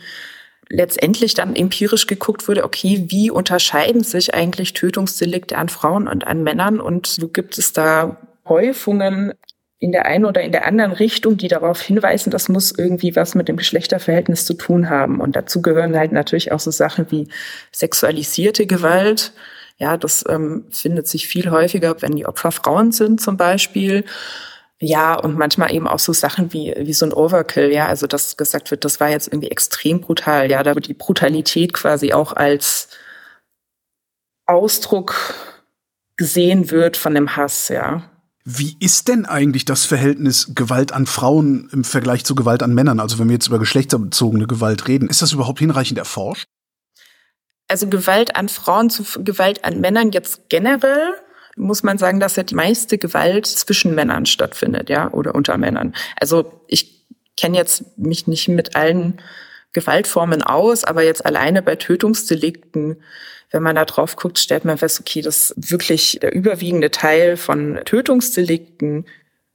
letztendlich 0.70 1.34
dann 1.34 1.56
empirisch 1.56 2.08
geguckt 2.08 2.48
wurde, 2.48 2.64
okay, 2.64 3.06
wie 3.08 3.30
unterscheiden 3.30 4.04
sich 4.04 4.34
eigentlich 4.34 4.74
Tötungsdelikte 4.74 5.58
an 5.58 5.70
Frauen 5.70 6.08
und 6.08 6.26
an 6.26 6.44
Männern 6.44 6.80
und 6.80 7.18
wo 7.20 7.28
gibt 7.28 7.58
es 7.58 7.74
da 7.74 8.18
Häufungen 8.48 9.34
in 9.80 9.92
der 9.92 10.06
einen 10.06 10.26
oder 10.26 10.42
in 10.42 10.52
der 10.52 10.68
anderen 10.68 10.92
Richtung, 10.92 11.38
die 11.38 11.48
darauf 11.48 11.82
hinweisen, 11.82 12.30
das 12.30 12.50
muss 12.50 12.72
irgendwie 12.72 13.16
was 13.16 13.34
mit 13.34 13.48
dem 13.48 13.58
Geschlechterverhältnis 13.58 14.46
zu 14.46 14.54
tun 14.54 14.92
haben. 14.92 15.20
Und 15.20 15.36
dazu 15.36 15.64
gehören 15.64 15.98
halt 15.98 16.12
natürlich 16.12 16.52
auch 16.52 16.60
so 16.60 16.70
Sachen 16.70 17.10
wie 17.10 17.28
sexualisierte 17.72 18.68
Gewalt, 18.68 19.34
ja, 19.82 19.98
das 19.98 20.24
ähm, 20.30 20.66
findet 20.70 21.08
sich 21.08 21.28
viel 21.28 21.50
häufiger, 21.50 22.00
wenn 22.04 22.16
die 22.16 22.28
Opfer 22.28 22.52
Frauen 22.52 22.92
sind 22.92 23.20
zum 23.20 23.36
Beispiel. 23.36 24.06
Ja, 24.80 25.16
und 25.16 25.40
manchmal 25.40 25.74
eben 25.74 25.88
auch 25.88 25.98
so 25.98 26.14
Sachen 26.14 26.54
wie, 26.54 26.72
wie 26.78 26.94
so 26.94 27.04
ein 27.04 27.14
Overkill, 27.14 27.72
ja, 27.74 27.88
also 27.88 28.06
dass 28.06 28.38
gesagt 28.38 28.70
wird, 28.70 28.86
das 28.86 29.00
war 29.00 29.10
jetzt 29.10 29.28
irgendwie 29.28 29.50
extrem 29.50 30.00
brutal, 30.00 30.52
ja, 30.52 30.62
da 30.62 30.76
wird 30.76 30.88
die 30.88 30.94
Brutalität 30.94 31.74
quasi 31.74 32.14
auch 32.14 32.34
als 32.34 32.90
Ausdruck 34.46 35.16
gesehen 36.16 36.70
wird 36.70 36.96
von 36.96 37.16
dem 37.16 37.36
Hass, 37.36 37.70
ja. 37.70 38.04
Wie 38.44 38.78
ist 38.80 39.08
denn 39.08 39.26
eigentlich 39.26 39.66
das 39.66 39.86
Verhältnis 39.86 40.54
Gewalt 40.54 40.94
an 40.94 41.08
Frauen 41.08 41.70
im 41.72 41.84
Vergleich 41.84 42.24
zu 42.24 42.36
Gewalt 42.36 42.62
an 42.62 42.76
Männern? 42.76 43.00
Also 43.00 43.18
wenn 43.18 43.30
wir 43.30 43.34
jetzt 43.34 43.48
über 43.48 43.60
geschlechtsbezogene 43.60 44.46
Gewalt 44.46 44.88
reden, 44.88 45.10
ist 45.10 45.24
das 45.24 45.32
überhaupt 45.32 45.60
hinreichend 45.60 45.98
erforscht? 45.98 46.46
Also 47.72 47.88
Gewalt 47.88 48.36
an 48.36 48.50
Frauen 48.50 48.90
zu 48.90 49.04
Gewalt 49.24 49.64
an 49.64 49.80
Männern 49.80 50.12
jetzt 50.12 50.50
generell 50.50 51.14
muss 51.56 51.84
man 51.84 51.98
sagen, 51.98 52.20
dass 52.20 52.36
ja 52.36 52.44
die 52.44 52.56
meiste 52.56 52.98
Gewalt 52.98 53.48
zwischen 53.48 53.96
Männern 53.96 54.26
stattfindet, 54.26 54.90
ja, 54.90 55.10
oder 55.12 55.36
unter 55.36 55.58
Männern. 55.58 55.94
Also 56.20 56.62
ich 56.68 57.08
kenne 57.38 57.58
jetzt 57.58 57.98
mich 57.98 58.28
nicht 58.28 58.50
mit 58.50 58.76
allen 58.76 59.22
Gewaltformen 59.72 60.42
aus, 60.42 60.84
aber 60.84 61.04
jetzt 61.04 61.26
alleine 61.26 61.62
bei 61.62 61.78
Tötungsdelikten, 61.78 63.02
wenn 63.52 63.64
man 63.64 63.78
da 63.78 63.86
drauf 63.86 64.18
guckt, 64.18 64.38
stellt 64.38 64.66
man 64.66 64.78
fest, 64.78 65.00
okay, 65.00 65.22
das 65.22 65.54
wirklich 65.56 66.20
der 66.22 66.34
überwiegende 66.34 66.92
Teil 66.92 67.38
von 67.38 67.80
Tötungsdelikten 67.86 69.06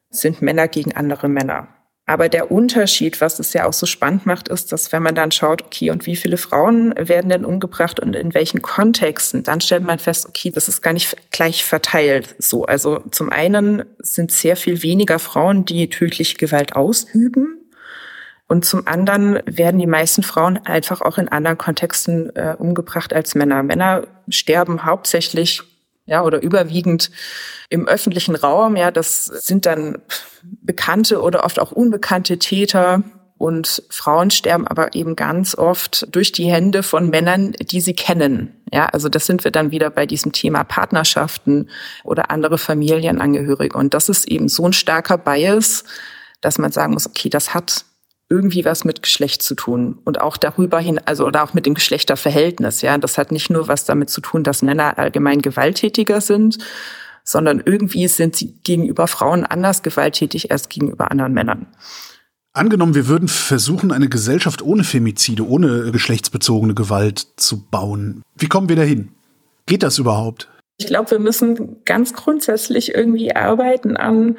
sind 0.09 0.41
Männer 0.41 0.69
gegen 0.69 0.97
andere 0.97 1.29
Männer. 1.29 1.69
Aber 2.09 2.29
der 2.29 2.53
Unterschied, 2.53 3.21
was 3.21 3.41
es 3.41 3.53
ja 3.53 3.67
auch 3.67 3.73
so 3.73 3.85
spannend 3.85 4.27
macht, 4.27 4.47
ist, 4.47 4.71
dass 4.71 4.93
wenn 4.93 5.03
man 5.03 5.17
dann 5.17 5.33
schaut, 5.33 5.65
okay, 5.65 5.91
und 5.91 6.07
wie 6.07 6.15
viele 6.15 6.37
Frauen 6.37 6.95
werden 6.97 7.31
denn 7.31 7.45
umgebracht 7.45 7.99
und 7.99 8.15
in 8.15 8.33
welchen 8.33 8.63
Kontexten, 8.63 9.43
dann 9.43 9.61
stellt 9.61 9.83
man 9.83 9.99
fest, 9.99 10.25
okay, 10.29 10.53
das 10.53 10.69
ist 10.69 10.83
gar 10.83 10.93
nicht 10.93 11.17
gleich 11.33 11.65
verteilt 11.65 12.37
so. 12.39 12.65
Also 12.65 13.01
zum 13.11 13.31
einen 13.31 13.85
sind 13.99 14.31
sehr 14.31 14.57
viel 14.57 14.85
weniger 14.85 15.19
Frauen, 15.19 15.65
die 15.65 15.91
tödliche 15.91 16.37
Gewalt 16.37 16.77
ausüben. 16.77 17.59
Und 18.47 18.65
zum 18.65 18.87
anderen 18.87 19.41
werden 19.45 19.81
die 19.81 19.89
meisten 19.89 20.23
Frauen 20.23 20.59
einfach 20.59 21.01
auch 21.01 21.19
in 21.19 21.27
anderen 21.27 21.59
Kontexten 21.59 22.35
äh, 22.37 22.55
umgebracht 22.57 23.13
als 23.13 23.35
Männer. 23.35 23.65
Männer 23.65 24.07
sterben 24.29 24.85
hauptsächlich 24.85 25.65
ja, 26.07 26.23
oder 26.23 26.43
überwiegend 26.43 27.11
im 27.69 27.87
öffentlichen 27.87 28.37
Raum. 28.37 28.77
Ja, 28.77 28.91
das 28.91 29.27
sind 29.27 29.67
dann 29.67 29.99
bekannte 30.43 31.21
oder 31.21 31.45
oft 31.45 31.59
auch 31.59 31.73
unbekannte 31.73 32.39
Täter. 32.39 33.03
Und 33.39 33.83
Frauen 33.91 34.31
sterben 34.31 34.67
aber 34.67 34.95
eben 34.95 35.15
ganz 35.15 35.57
oft 35.57 36.07
durch 36.15 36.33
die 36.33 36.51
Hände 36.51 36.83
von 36.83 37.11
Männern, 37.11 37.53
die 37.53 37.83
sie 37.83 37.93
kennen. 37.93 38.55
Ja, 38.73 38.87
also 38.87 39.11
das 39.11 39.27
sind 39.27 39.45
wir 39.45 39.51
dann 39.51 39.73
wieder 39.73 39.91
bei 39.91 40.07
diesem 40.07 40.33
Thema 40.33 40.65
Partnerschaften 40.65 41.69
oder 42.03 42.31
andere 42.31 42.57
Familienangehörige. 42.57 43.77
Und 43.77 43.93
das 43.93 44.09
ist 44.09 44.27
eben 44.27 44.49
so 44.49 44.65
ein 44.65 44.73
starker 44.73 45.19
Bias, 45.19 45.85
dass 46.41 46.57
man 46.57 46.73
sagen 46.73 46.95
muss, 46.95 47.07
okay, 47.07 47.29
das 47.29 47.53
hat 47.53 47.85
irgendwie 48.29 48.65
was 48.65 48.85
mit 48.85 49.03
Geschlecht 49.03 49.43
zu 49.43 49.55
tun 49.55 49.99
und 50.05 50.21
auch 50.21 50.37
darüber 50.37 50.81
hin, 50.81 51.01
also 51.05 51.27
oder 51.27 51.45
auch 51.45 51.55
mit 51.55 51.67
dem 51.67 51.75
Geschlechterverhältnis. 51.75 52.83
Ja, 52.83 52.99
das 52.99 53.19
hat 53.19 53.31
nicht 53.31 53.51
nur 53.51 53.69
was 53.69 53.85
damit 53.85 54.11
zu 54.11 54.21
tun, 54.21 54.43
dass 54.43 54.63
Männer 54.63 54.99
allgemein 54.99 55.43
gewalttätiger 55.43 56.21
sind, 56.21 56.59
sondern 57.23 57.63
irgendwie 57.65 58.09
sind 58.09 58.37
sie 58.37 58.55
gegenüber 58.65 59.07
Frauen 59.07 59.45
anders 59.45 59.83
gewalttätig 59.83 60.51
als 60.51 60.69
gegenüber 60.69 61.11
anderen 61.11 61.35
Männern. 61.35 61.67
Angenommen, 62.53 62.95
wir 62.95 63.07
würden 63.07 63.29
versuchen, 63.29 63.93
eine 63.93 64.09
Gesellschaft 64.09 64.63
ohne 64.63 64.83
Femizide, 64.83 65.47
ohne 65.47 65.93
geschlechtsbezogene 65.93 66.75
Gewalt 66.75 67.27
zu 67.37 67.67
bauen. 67.67 68.23
Wie 68.35 68.47
kommen 68.47 68.69
wir 68.69 68.77
dahin? 68.77 69.11
Geht 69.67 69.83
das 69.83 69.99
überhaupt? 69.99 70.49
Ich 70.79 70.87
glaube, 70.87 71.11
wir 71.11 71.19
müssen 71.19 71.85
ganz 71.85 72.15
grundsätzlich 72.15 72.95
irgendwie 72.95 73.35
arbeiten 73.35 73.97
an 73.97 74.37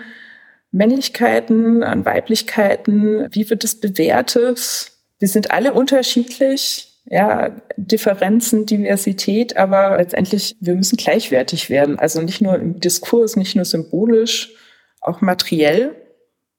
Männlichkeiten, 0.71 1.83
an 1.83 2.05
Weiblichkeiten. 2.05 3.27
Wie 3.31 3.50
wird 3.50 3.63
es 3.63 3.79
bewertet? 3.79 4.91
Wir 5.19 5.27
sind 5.27 5.51
alle 5.51 5.74
unterschiedlich. 5.74 6.93
Ja, 7.09 7.55
Differenzen, 7.77 8.65
Diversität, 8.65 9.55
aber 9.55 9.95
letztendlich, 9.95 10.57
wir 10.59 10.75
müssen 10.75 10.97
gleichwertig 10.97 11.69
werden. 11.69 11.97
Also 11.97 12.21
nicht 12.21 12.41
nur 12.41 12.55
im 12.55 12.81
Diskurs, 12.81 13.38
nicht 13.38 13.55
nur 13.55 13.63
symbolisch, 13.63 14.51
auch 15.00 15.21
materiell. 15.21 15.95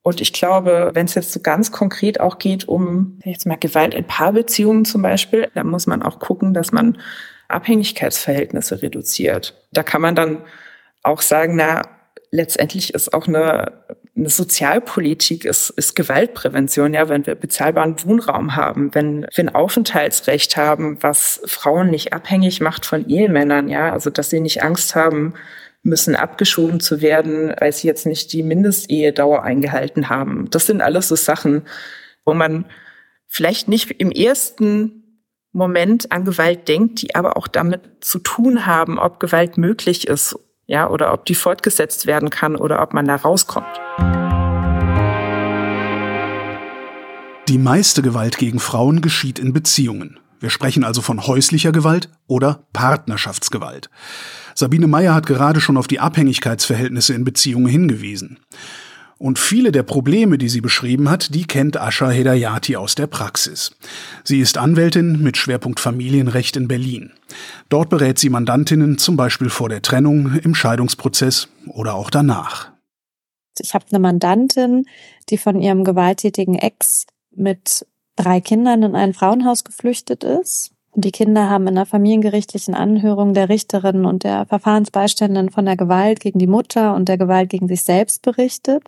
Und 0.03 0.23
ich 0.23 0.33
glaube, 0.33 0.93
wenn 0.95 1.05
es 1.05 1.15
jetzt 1.15 1.33
so 1.33 1.41
ganz 1.41 1.71
konkret 1.71 2.19
auch 2.19 2.39
geht 2.39 2.67
um 2.67 3.19
jetzt 3.25 3.45
mal 3.45 3.57
Gewalt 3.57 3.93
in 3.93 4.07
Paarbeziehungen 4.07 4.87
zum 4.87 5.03
Beispiel, 5.03 5.49
dann 5.55 5.67
muss 5.67 5.87
man 5.87 6.03
auch 6.03 6.19
gucken, 6.19 6.55
dass 6.55 6.73
man 6.73 6.97
Abhängigkeitsverhältnisse 7.49 8.81
reduziert. 8.81 9.55
Da 9.73 9.83
kann 9.83 10.01
man 10.01 10.15
dann 10.15 10.45
auch 11.03 11.21
sagen, 11.21 11.57
na, 11.57 11.83
letztendlich 12.31 12.95
ist 12.95 13.13
auch 13.13 13.27
eine, 13.27 13.73
eine 14.17 14.29
Sozialpolitik, 14.29 15.45
ist, 15.45 15.71
ist 15.71 15.97
Gewaltprävention, 15.97 16.95
ja, 16.95 17.09
wenn 17.09 17.27
wir 17.27 17.35
bezahlbaren 17.35 17.97
Wohnraum 18.05 18.57
haben, 18.57 18.95
wenn 18.95 19.23
wir 19.23 19.45
ein 19.45 19.55
Aufenthaltsrecht 19.55 20.57
haben, 20.57 21.03
was 21.03 21.41
Frauen 21.47 21.91
nicht 21.91 22.13
abhängig 22.13 22.61
macht 22.61 22.87
von 22.87 23.09
Ehemännern, 23.09 23.69
ja, 23.69 23.93
also 23.93 24.11
dass 24.11 24.31
sie 24.31 24.41
nicht 24.41 24.63
Angst 24.63 24.95
haben 24.95 25.35
müssen, 25.83 26.17
abgeschoben 26.17 26.81
zu 26.81 27.01
werden, 27.01 27.55
weil 27.59 27.73
sie 27.73 27.87
jetzt 27.87 28.07
nicht 28.07 28.33
die 28.33 28.43
Mindestehedauer 28.43 29.43
eingehalten 29.43 30.09
haben. 30.09 30.51
Das 30.51 30.67
sind 30.67 30.83
alles 30.83 31.09
so 31.09 31.17
Sachen, 31.17 31.63
wo 32.25 32.35
man 32.35 32.67
vielleicht 33.27 33.69
nicht 33.69 33.91
im 33.91 34.11
ersten 34.11 35.23
Moment 35.53 36.13
an 36.13 36.25
Gewalt 36.25 36.69
denkt, 36.69 37.01
die 37.03 37.15
aber 37.15 37.37
auch 37.37 37.49
damit 37.49 37.81
zu 38.01 38.19
tun 38.19 38.67
haben, 38.67 38.99
ob 38.99 39.19
Gewalt 39.19 39.57
möglich 39.57 40.07
ist 40.07 40.39
ja, 40.69 40.89
oder 40.89 41.13
ob 41.13 41.25
die 41.25 41.35
fortgesetzt 41.35 42.07
werden 42.07 42.31
kann 42.31 42.55
oder 42.55 42.81
ob 42.83 42.93
man 42.93 43.07
da 43.07 43.17
rauskommt. 43.17 43.67
Die 47.49 47.59
meiste 47.59 48.03
Gewalt 48.03 48.37
gegen 48.37 48.61
Frauen 48.61 49.01
geschieht 49.01 49.39
in 49.39 49.55
Beziehungen. 49.55 50.21
Wir 50.39 50.51
sprechen 50.51 50.85
also 50.85 51.01
von 51.01 51.27
häuslicher 51.27 51.73
Gewalt 51.73 52.11
oder 52.27 52.67
Partnerschaftsgewalt. 52.75 53.89
Sabine 54.55 54.87
Meyer 54.87 55.15
hat 55.15 55.27
gerade 55.27 55.61
schon 55.61 55.79
auf 55.79 55.89
die 55.89 56.01
Abhängigkeitsverhältnisse 56.01 57.15
in 57.15 57.25
Beziehungen 57.25 57.67
hingewiesen. 57.67 58.39
Und 59.19 59.41
viele 59.41 59.73
der 59.73 59.83
Probleme, 59.83 60.39
die 60.39 60.49
sie 60.49 60.61
beschrieben 60.61 61.11
hat, 61.11 61.35
die 61.35 61.45
kennt 61.45 61.77
Asha 61.77 62.09
Hedayati 62.09 62.77
aus 62.77 62.95
der 62.95 63.09
Praxis. 63.09 63.73
Sie 64.23 64.39
ist 64.39 64.59
Anwältin 64.59 65.21
mit 65.23 65.37
Schwerpunkt 65.37 65.81
Familienrecht 65.81 66.57
in 66.57 66.69
Berlin. 66.69 67.11
Dort 67.69 67.91
berät 67.91 68.21
sie 68.21 68.31
Mandantinnen 68.31 68.97
zum 68.97 69.17
Beispiel 69.17 69.51
vor 69.51 69.69
der 69.69 69.83
Trennung, 69.83 70.35
im 70.45 70.55
Scheidungsprozess 70.55 71.49
oder 71.67 71.95
auch 71.95 72.11
danach. 72.11 72.71
Ich 73.59 73.75
habe 73.75 73.87
eine 73.91 73.99
Mandantin, 73.99 74.87
die 75.31 75.39
von 75.39 75.61
ihrem 75.61 75.83
gewalttätigen 75.83 76.55
Ex 76.55 77.07
mit 77.35 77.87
drei 78.15 78.41
Kindern 78.41 78.85
in 78.85 78.95
ein 78.95 79.15
Frauenhaus 79.15 79.65
geflüchtet 79.65 80.23
ist. 80.23 80.71
Die 80.95 81.11
Kinder 81.11 81.51
haben 81.51 81.67
in 81.67 81.75
der 81.75 81.87
familiengerichtlichen 81.87 82.75
Anhörung 82.75 83.35
der 83.35 83.49
Richterin 83.49 84.05
und 84.05 84.23
der 84.23 84.47
Verfahrensbeiständin 84.47 85.51
von 85.51 85.65
der 85.65 85.77
Gewalt 85.77 86.21
gegen 86.21 86.39
die 86.39 86.47
Mutter 86.47 86.95
und 86.95 87.09
der 87.09 87.19
Gewalt 87.19 87.51
gegen 87.51 87.67
sich 87.67 87.83
selbst 87.83 88.23
berichtet 88.23 88.85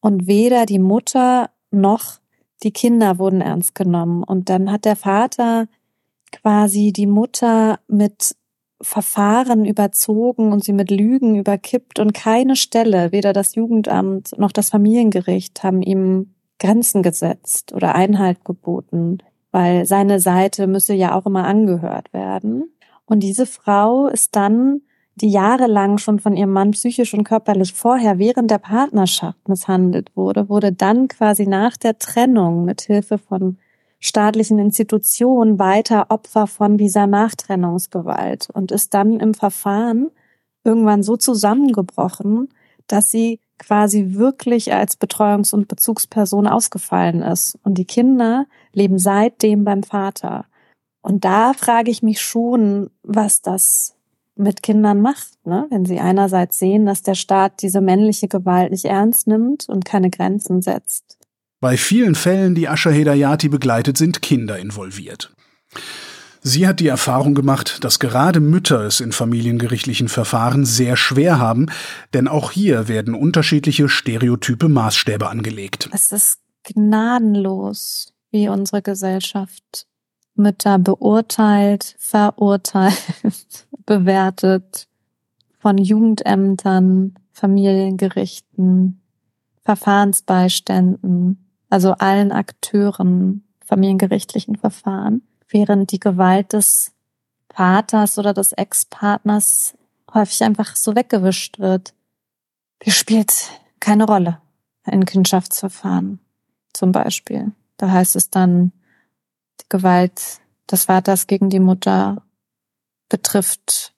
und 0.00 0.26
weder 0.26 0.66
die 0.66 0.78
Mutter 0.78 1.50
noch 1.70 2.18
die 2.62 2.72
Kinder 2.72 3.18
wurden 3.18 3.40
ernst 3.40 3.74
genommen. 3.74 4.22
Und 4.22 4.48
dann 4.48 4.70
hat 4.70 4.84
der 4.84 4.96
Vater 4.96 5.66
quasi 6.32 6.92
die 6.92 7.06
Mutter 7.06 7.80
mit 7.88 8.36
Verfahren 8.82 9.66
überzogen 9.66 10.52
und 10.52 10.64
sie 10.64 10.72
mit 10.72 10.90
Lügen 10.90 11.36
überkippt 11.36 11.98
und 11.98 12.14
keine 12.14 12.56
Stelle, 12.56 13.12
weder 13.12 13.32
das 13.32 13.54
Jugendamt 13.54 14.38
noch 14.38 14.52
das 14.52 14.70
Familiengericht 14.70 15.62
haben 15.62 15.82
ihm 15.82 16.34
Grenzen 16.58 17.02
gesetzt 17.02 17.72
oder 17.72 17.94
Einhalt 17.94 18.44
geboten, 18.44 19.18
weil 19.50 19.84
seine 19.84 20.18
Seite 20.20 20.66
müsse 20.66 20.94
ja 20.94 21.14
auch 21.14 21.26
immer 21.26 21.44
angehört 21.44 22.12
werden. 22.12 22.72
Und 23.04 23.22
diese 23.22 23.44
Frau 23.44 24.06
ist 24.06 24.36
dann 24.36 24.82
die 25.16 25.30
jahrelang 25.30 25.98
schon 25.98 26.18
von 26.18 26.36
ihrem 26.36 26.52
Mann 26.52 26.70
psychisch 26.70 27.14
und 27.14 27.24
körperlich 27.24 27.74
vorher 27.74 28.18
während 28.18 28.50
der 28.50 28.58
Partnerschaft 28.58 29.48
misshandelt 29.48 30.14
wurde, 30.16 30.48
wurde 30.48 30.72
dann 30.72 31.08
quasi 31.08 31.46
nach 31.46 31.76
der 31.76 31.98
Trennung 31.98 32.64
mit 32.64 32.82
Hilfe 32.82 33.18
von 33.18 33.58
staatlichen 33.98 34.58
Institutionen 34.58 35.58
weiter 35.58 36.06
Opfer 36.08 36.46
von 36.46 36.78
dieser 36.78 37.06
Nachtrennungsgewalt 37.06 38.48
und 38.50 38.72
ist 38.72 38.94
dann 38.94 39.20
im 39.20 39.34
Verfahren 39.34 40.10
irgendwann 40.64 41.02
so 41.02 41.16
zusammengebrochen, 41.16 42.48
dass 42.86 43.10
sie 43.10 43.40
quasi 43.58 44.14
wirklich 44.14 44.72
als 44.72 44.98
Betreuungs- 44.98 45.52
und 45.52 45.68
Bezugsperson 45.68 46.46
ausgefallen 46.46 47.20
ist. 47.20 47.58
Und 47.62 47.74
die 47.74 47.84
Kinder 47.84 48.46
leben 48.72 48.98
seitdem 48.98 49.64
beim 49.64 49.82
Vater. 49.82 50.46
Und 51.02 51.24
da 51.24 51.52
frage 51.52 51.90
ich 51.90 52.02
mich 52.02 52.20
schon, 52.20 52.90
was 53.02 53.42
das 53.42 53.96
mit 54.40 54.62
Kindern 54.62 55.00
macht, 55.00 55.34
ne? 55.44 55.66
wenn 55.70 55.84
sie 55.84 56.00
einerseits 56.00 56.58
sehen, 56.58 56.86
dass 56.86 57.02
der 57.02 57.14
Staat 57.14 57.62
diese 57.62 57.80
männliche 57.80 58.28
Gewalt 58.28 58.70
nicht 58.70 58.84
ernst 58.84 59.26
nimmt 59.26 59.68
und 59.68 59.84
keine 59.84 60.10
Grenzen 60.10 60.62
setzt. 60.62 61.18
Bei 61.60 61.76
vielen 61.76 62.14
Fällen, 62.14 62.54
die 62.54 62.68
Asha 62.68 62.90
Hedayati 62.90 63.48
begleitet, 63.48 63.98
sind 63.98 64.22
Kinder 64.22 64.58
involviert. 64.58 65.32
Sie 66.42 66.66
hat 66.66 66.80
die 66.80 66.88
Erfahrung 66.88 67.34
gemacht, 67.34 67.84
dass 67.84 67.98
gerade 67.98 68.40
Mütter 68.40 68.80
es 68.86 69.00
in 69.00 69.12
familiengerichtlichen 69.12 70.08
Verfahren 70.08 70.64
sehr 70.64 70.96
schwer 70.96 71.38
haben, 71.38 71.66
denn 72.14 72.28
auch 72.28 72.50
hier 72.50 72.88
werden 72.88 73.14
unterschiedliche 73.14 73.90
stereotype 73.90 74.68
Maßstäbe 74.68 75.28
angelegt. 75.28 75.90
Es 75.92 76.12
ist 76.12 76.38
gnadenlos, 76.64 78.14
wie 78.30 78.48
unsere 78.48 78.80
Gesellschaft 78.80 79.86
Mütter 80.34 80.78
beurteilt, 80.78 81.96
verurteilt, 81.98 82.96
bewertet 83.86 84.88
von 85.58 85.78
Jugendämtern, 85.78 87.14
Familiengerichten, 87.32 89.00
Verfahrensbeiständen, 89.62 91.46
also 91.68 91.92
allen 91.92 92.32
Akteuren 92.32 93.44
familiengerichtlichen 93.64 94.56
Verfahren, 94.56 95.22
während 95.48 95.92
die 95.92 96.00
Gewalt 96.00 96.52
des 96.52 96.92
Vaters 97.52 98.18
oder 98.18 98.34
des 98.34 98.52
Ex-Partners 98.52 99.74
häufig 100.12 100.42
einfach 100.42 100.76
so 100.76 100.96
weggewischt 100.96 101.58
wird. 101.58 101.94
Die 102.84 102.90
spielt 102.90 103.32
keine 103.78 104.04
Rolle 104.04 104.40
in 104.86 105.04
Kindschaftsverfahren 105.04 106.18
zum 106.72 106.92
Beispiel. 106.92 107.52
Da 107.76 107.90
heißt 107.90 108.16
es 108.16 108.30
dann, 108.30 108.72
Gewalt 109.68 110.40
des 110.70 110.84
Vaters 110.84 111.26
gegen 111.26 111.50
die 111.50 111.60
Mutter 111.60 112.22
betrifft 113.08 113.92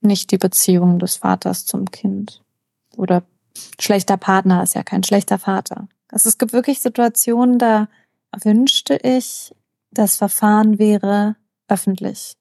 nicht 0.00 0.30
die 0.30 0.38
Beziehung 0.38 0.98
des 0.98 1.16
Vaters 1.16 1.66
zum 1.66 1.90
Kind. 1.90 2.42
Oder 2.96 3.22
schlechter 3.80 4.16
Partner 4.16 4.62
ist 4.62 4.74
ja 4.74 4.82
kein 4.82 5.02
schlechter 5.02 5.38
Vater. 5.38 5.88
Also 6.08 6.28
es 6.28 6.38
gibt 6.38 6.52
wirklich 6.52 6.80
Situationen, 6.80 7.58
da 7.58 7.88
wünschte 8.42 8.96
ich, 8.96 9.54
das 9.90 10.16
Verfahren 10.16 10.78
wäre 10.78 11.36
öffentlich. 11.68 12.36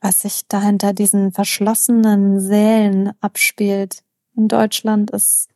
Was 0.00 0.22
sich 0.22 0.46
dahinter 0.46 0.92
diesen 0.92 1.32
verschlossenen 1.32 2.40
Sälen 2.40 3.12
abspielt 3.20 4.04
in 4.36 4.48
Deutschland 4.48 5.10
ist 5.10 5.48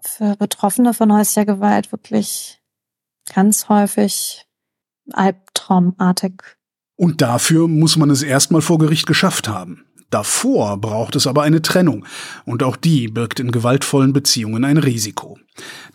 für 0.00 0.36
Betroffene 0.36 0.94
von 0.94 1.12
häuslicher 1.12 1.46
Gewalt 1.46 1.92
wirklich 1.92 2.60
ganz 3.32 3.68
häufig 3.68 4.46
albtraumartig. 5.10 6.42
Und 6.96 7.20
dafür 7.20 7.68
muss 7.68 7.96
man 7.96 8.10
es 8.10 8.22
erstmal 8.22 8.62
vor 8.62 8.78
Gericht 8.78 9.06
geschafft 9.06 9.48
haben. 9.48 9.84
Davor 10.10 10.76
braucht 10.76 11.16
es 11.16 11.26
aber 11.26 11.42
eine 11.42 11.62
Trennung, 11.62 12.04
und 12.44 12.62
auch 12.62 12.76
die 12.76 13.08
birgt 13.08 13.40
in 13.40 13.50
gewaltvollen 13.50 14.12
Beziehungen 14.12 14.64
ein 14.64 14.76
Risiko. 14.76 15.38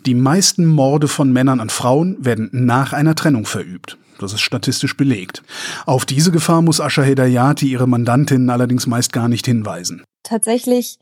Die 0.07 0.15
meisten 0.15 0.65
Morde 0.65 1.07
von 1.07 1.31
Männern 1.31 1.59
an 1.59 1.69
Frauen 1.69 2.17
werden 2.25 2.49
nach 2.51 2.93
einer 2.93 3.13
Trennung 3.13 3.45
verübt. 3.45 3.97
Das 4.19 4.33
ist 4.33 4.41
statistisch 4.41 4.97
belegt. 4.97 5.43
Auf 5.85 6.05
diese 6.05 6.31
Gefahr 6.31 6.63
muss 6.63 6.81
Asha 6.81 7.03
Hedayati 7.03 7.67
ihre 7.67 7.87
Mandantinnen 7.87 8.49
allerdings 8.49 8.87
meist 8.87 9.13
gar 9.13 9.27
nicht 9.27 9.45
hinweisen. 9.45 10.03
Tatsächlich 10.23 10.97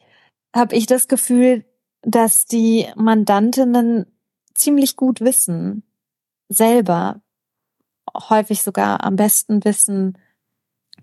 habe 0.54 0.76
ich 0.76 0.86
das 0.86 1.08
Gefühl, 1.08 1.64
dass 2.02 2.46
die 2.46 2.86
Mandantinnen 2.96 4.06
ziemlich 4.54 4.98
gut 4.98 5.22
wissen, 5.22 5.84
selber, 6.50 7.22
häufig 8.14 8.64
sogar 8.64 9.04
am 9.04 9.16
besten 9.16 9.64
wissen, 9.64 10.18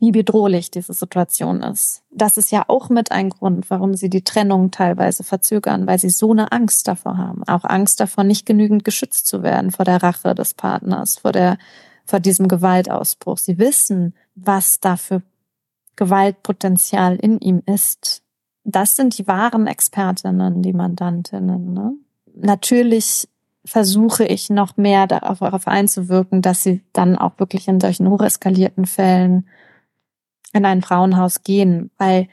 wie 0.00 0.10
bedrohlich 0.10 0.70
diese 0.70 0.94
Situation 0.94 1.62
ist. 1.62 2.02
Das 2.10 2.36
ist 2.36 2.50
ja 2.50 2.64
auch 2.66 2.88
mit 2.88 3.12
ein 3.12 3.30
Grund, 3.30 3.70
warum 3.70 3.94
sie 3.94 4.10
die 4.10 4.24
Trennung 4.24 4.70
teilweise 4.70 5.22
verzögern, 5.22 5.86
weil 5.86 5.98
sie 5.98 6.10
so 6.10 6.32
eine 6.32 6.50
Angst 6.50 6.88
davor 6.88 7.18
haben. 7.18 7.44
Auch 7.44 7.64
Angst 7.64 8.00
davor, 8.00 8.24
nicht 8.24 8.44
genügend 8.44 8.84
geschützt 8.84 9.26
zu 9.26 9.42
werden 9.42 9.70
vor 9.70 9.84
der 9.84 10.02
Rache 10.02 10.34
des 10.34 10.54
Partners, 10.54 11.18
vor 11.18 11.30
der, 11.30 11.56
vor 12.04 12.18
diesem 12.18 12.48
Gewaltausbruch. 12.48 13.38
Sie 13.38 13.58
wissen, 13.58 14.14
was 14.34 14.80
da 14.80 14.96
für 14.96 15.22
Gewaltpotenzial 15.96 17.16
in 17.16 17.38
ihm 17.38 17.62
ist. 17.66 18.22
Das 18.64 18.96
sind 18.96 19.18
die 19.18 19.26
wahren 19.26 19.66
Expertinnen, 19.66 20.62
die 20.62 20.72
Mandantinnen. 20.72 21.72
Ne? 21.72 21.92
Natürlich 22.34 23.28
versuche 23.64 24.24
ich 24.24 24.50
noch 24.50 24.76
mehr 24.76 25.06
darauf 25.06 25.68
einzuwirken, 25.68 26.42
dass 26.42 26.62
sie 26.62 26.82
dann 26.92 27.16
auch 27.16 27.38
wirklich 27.38 27.68
in 27.68 27.80
solchen 27.80 28.08
hocheskalierten 28.08 28.86
Fällen 28.86 29.48
in 30.52 30.64
ein 30.64 30.82
Frauenhaus 30.82 31.42
gehen, 31.42 31.90
weil 31.96 32.28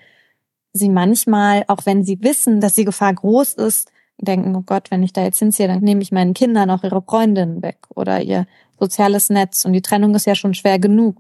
sie 0.74 0.90
manchmal, 0.90 1.64
auch 1.68 1.86
wenn 1.86 2.04
sie 2.04 2.22
wissen, 2.22 2.62
dass 2.62 2.74
die 2.74 2.86
Gefahr 2.86 3.14
groß 3.14 3.54
ist, 3.54 3.92
denken, 4.18 4.56
oh 4.56 4.64
Gott, 4.66 4.92
wenn 4.92 5.04
ich 5.04 5.14
da 5.14 5.24
jetzt 5.24 5.40
hinziehe, 5.40 5.68
dann 5.68 5.82
nehme 5.82 6.02
ich 6.02 6.12
meinen 6.12 6.34
Kindern 6.34 6.70
auch 6.70 6.84
ihre 6.84 7.02
Freundinnen 7.02 7.62
weg 7.62 7.78
oder 7.96 8.22
ihr 8.22 8.48
soziales 8.80 9.30
Netz. 9.30 9.66
Und 9.66 9.74
die 9.74 9.82
Trennung 9.82 10.14
ist 10.16 10.26
ja 10.26 10.36
schon 10.36 10.54
schwer 10.54 10.80
genug 10.80 11.18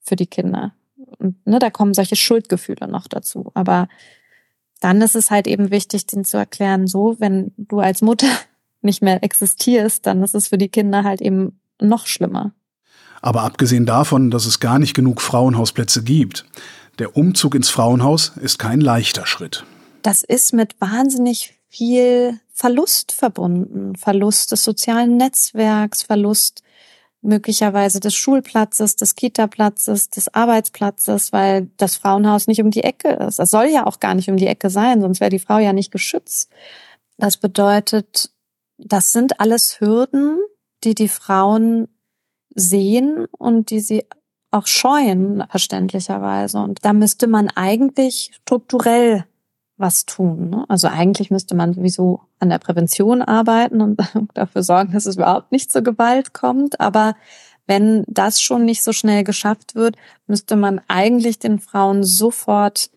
für 0.00 0.16
die 0.16 0.26
Kinder. 0.26 0.74
Und 1.18 1.46
ne, 1.46 1.58
da 1.58 1.70
kommen 1.70 1.94
solche 1.94 2.16
Schuldgefühle 2.16 2.88
noch 2.88 3.06
dazu. 3.06 3.50
Aber 3.54 3.88
dann 4.80 5.00
ist 5.00 5.16
es 5.16 5.30
halt 5.30 5.46
eben 5.46 5.70
wichtig, 5.70 6.06
den 6.06 6.24
zu 6.24 6.36
erklären, 6.36 6.86
so, 6.86 7.16
wenn 7.18 7.52
du 7.56 7.80
als 7.80 8.02
Mutter 8.02 8.28
nicht 8.82 9.02
mehr 9.02 9.22
existierst, 9.22 10.06
dann 10.06 10.22
ist 10.22 10.34
es 10.34 10.48
für 10.48 10.58
die 10.58 10.68
Kinder 10.68 11.04
halt 11.04 11.20
eben 11.20 11.60
noch 11.80 12.06
schlimmer. 12.06 12.52
Aber 13.20 13.42
abgesehen 13.42 13.86
davon, 13.86 14.30
dass 14.30 14.46
es 14.46 14.60
gar 14.60 14.78
nicht 14.78 14.94
genug 14.94 15.20
Frauenhausplätze 15.20 16.02
gibt, 16.02 16.44
der 16.98 17.16
Umzug 17.16 17.54
ins 17.54 17.70
Frauenhaus 17.70 18.32
ist 18.40 18.58
kein 18.58 18.80
leichter 18.80 19.26
Schritt. 19.26 19.64
Das 20.02 20.22
ist 20.22 20.52
mit 20.52 20.80
wahnsinnig 20.80 21.58
viel 21.68 22.40
Verlust 22.52 23.12
verbunden. 23.12 23.94
Verlust 23.96 24.52
des 24.52 24.64
sozialen 24.64 25.16
Netzwerks, 25.16 26.02
Verlust 26.02 26.62
möglicherweise 27.20 28.00
des 28.00 28.14
Schulplatzes, 28.14 28.96
des 28.96 29.14
Kita-Platzes, 29.16 30.08
des 30.10 30.32
Arbeitsplatzes, 30.34 31.32
weil 31.32 31.68
das 31.76 31.96
Frauenhaus 31.96 32.46
nicht 32.46 32.62
um 32.62 32.70
die 32.70 32.84
Ecke 32.84 33.08
ist. 33.08 33.38
Das 33.38 33.50
soll 33.50 33.66
ja 33.66 33.86
auch 33.86 34.00
gar 34.00 34.14
nicht 34.14 34.30
um 34.30 34.36
die 34.36 34.46
Ecke 34.46 34.70
sein, 34.70 35.00
sonst 35.00 35.20
wäre 35.20 35.30
die 35.30 35.40
Frau 35.40 35.58
ja 35.58 35.72
nicht 35.72 35.90
geschützt. 35.90 36.50
Das 37.16 37.36
bedeutet, 37.36 38.30
das 38.78 39.12
sind 39.12 39.40
alles 39.40 39.80
Hürden, 39.80 40.38
die 40.84 40.94
die 40.94 41.08
Frauen 41.08 41.88
sehen 42.54 43.26
und 43.36 43.70
die 43.70 43.80
sie 43.80 44.04
auch 44.50 44.66
scheuen, 44.66 45.44
verständlicherweise. 45.50 46.58
Und 46.58 46.84
da 46.84 46.92
müsste 46.92 47.26
man 47.26 47.48
eigentlich 47.50 48.30
strukturell 48.42 49.24
was 49.76 50.06
tun. 50.06 50.50
Ne? 50.50 50.64
Also 50.68 50.88
eigentlich 50.88 51.30
müsste 51.30 51.54
man 51.54 51.74
sowieso 51.74 52.22
an 52.40 52.48
der 52.50 52.58
Prävention 52.58 53.22
arbeiten 53.22 53.80
und 53.80 54.00
dafür 54.34 54.62
sorgen, 54.62 54.92
dass 54.92 55.06
es 55.06 55.16
überhaupt 55.16 55.52
nicht 55.52 55.70
zur 55.70 55.82
Gewalt 55.82 56.32
kommt. 56.32 56.80
Aber 56.80 57.14
wenn 57.66 58.04
das 58.06 58.40
schon 58.40 58.64
nicht 58.64 58.82
so 58.82 58.92
schnell 58.92 59.24
geschafft 59.24 59.74
wird, 59.74 59.96
müsste 60.26 60.56
man 60.56 60.80
eigentlich 60.88 61.38
den 61.38 61.58
Frauen 61.58 62.02
sofort 62.02 62.90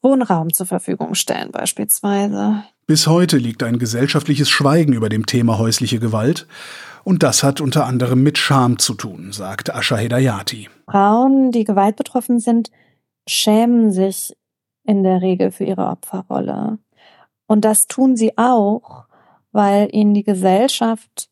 Wohnraum 0.00 0.52
zur 0.52 0.66
Verfügung 0.66 1.14
stellen, 1.14 1.50
beispielsweise. 1.50 2.64
Bis 2.86 3.06
heute 3.06 3.38
liegt 3.38 3.62
ein 3.62 3.78
gesellschaftliches 3.78 4.50
Schweigen 4.50 4.92
über 4.92 5.08
dem 5.08 5.24
Thema 5.24 5.56
häusliche 5.56 5.98
Gewalt. 5.98 6.46
Und 7.02 7.22
das 7.22 7.42
hat 7.42 7.62
unter 7.62 7.86
anderem 7.86 8.22
mit 8.22 8.36
Scham 8.36 8.78
zu 8.78 8.92
tun, 8.92 9.32
sagt 9.32 9.74
Asha 9.74 9.96
Hedayati. 9.96 10.68
Frauen, 10.90 11.50
die 11.50 11.64
Gewalt 11.64 11.96
betroffen 11.96 12.40
sind, 12.40 12.70
schämen 13.26 13.90
sich 13.90 14.36
in 14.84 15.02
der 15.02 15.22
Regel 15.22 15.50
für 15.50 15.64
ihre 15.64 15.86
Opferrolle. 15.86 16.78
Und 17.46 17.64
das 17.64 17.86
tun 17.86 18.16
sie 18.16 18.36
auch, 18.36 19.04
weil 19.50 19.88
ihnen 19.92 20.12
die 20.12 20.24
Gesellschaft 20.24 21.30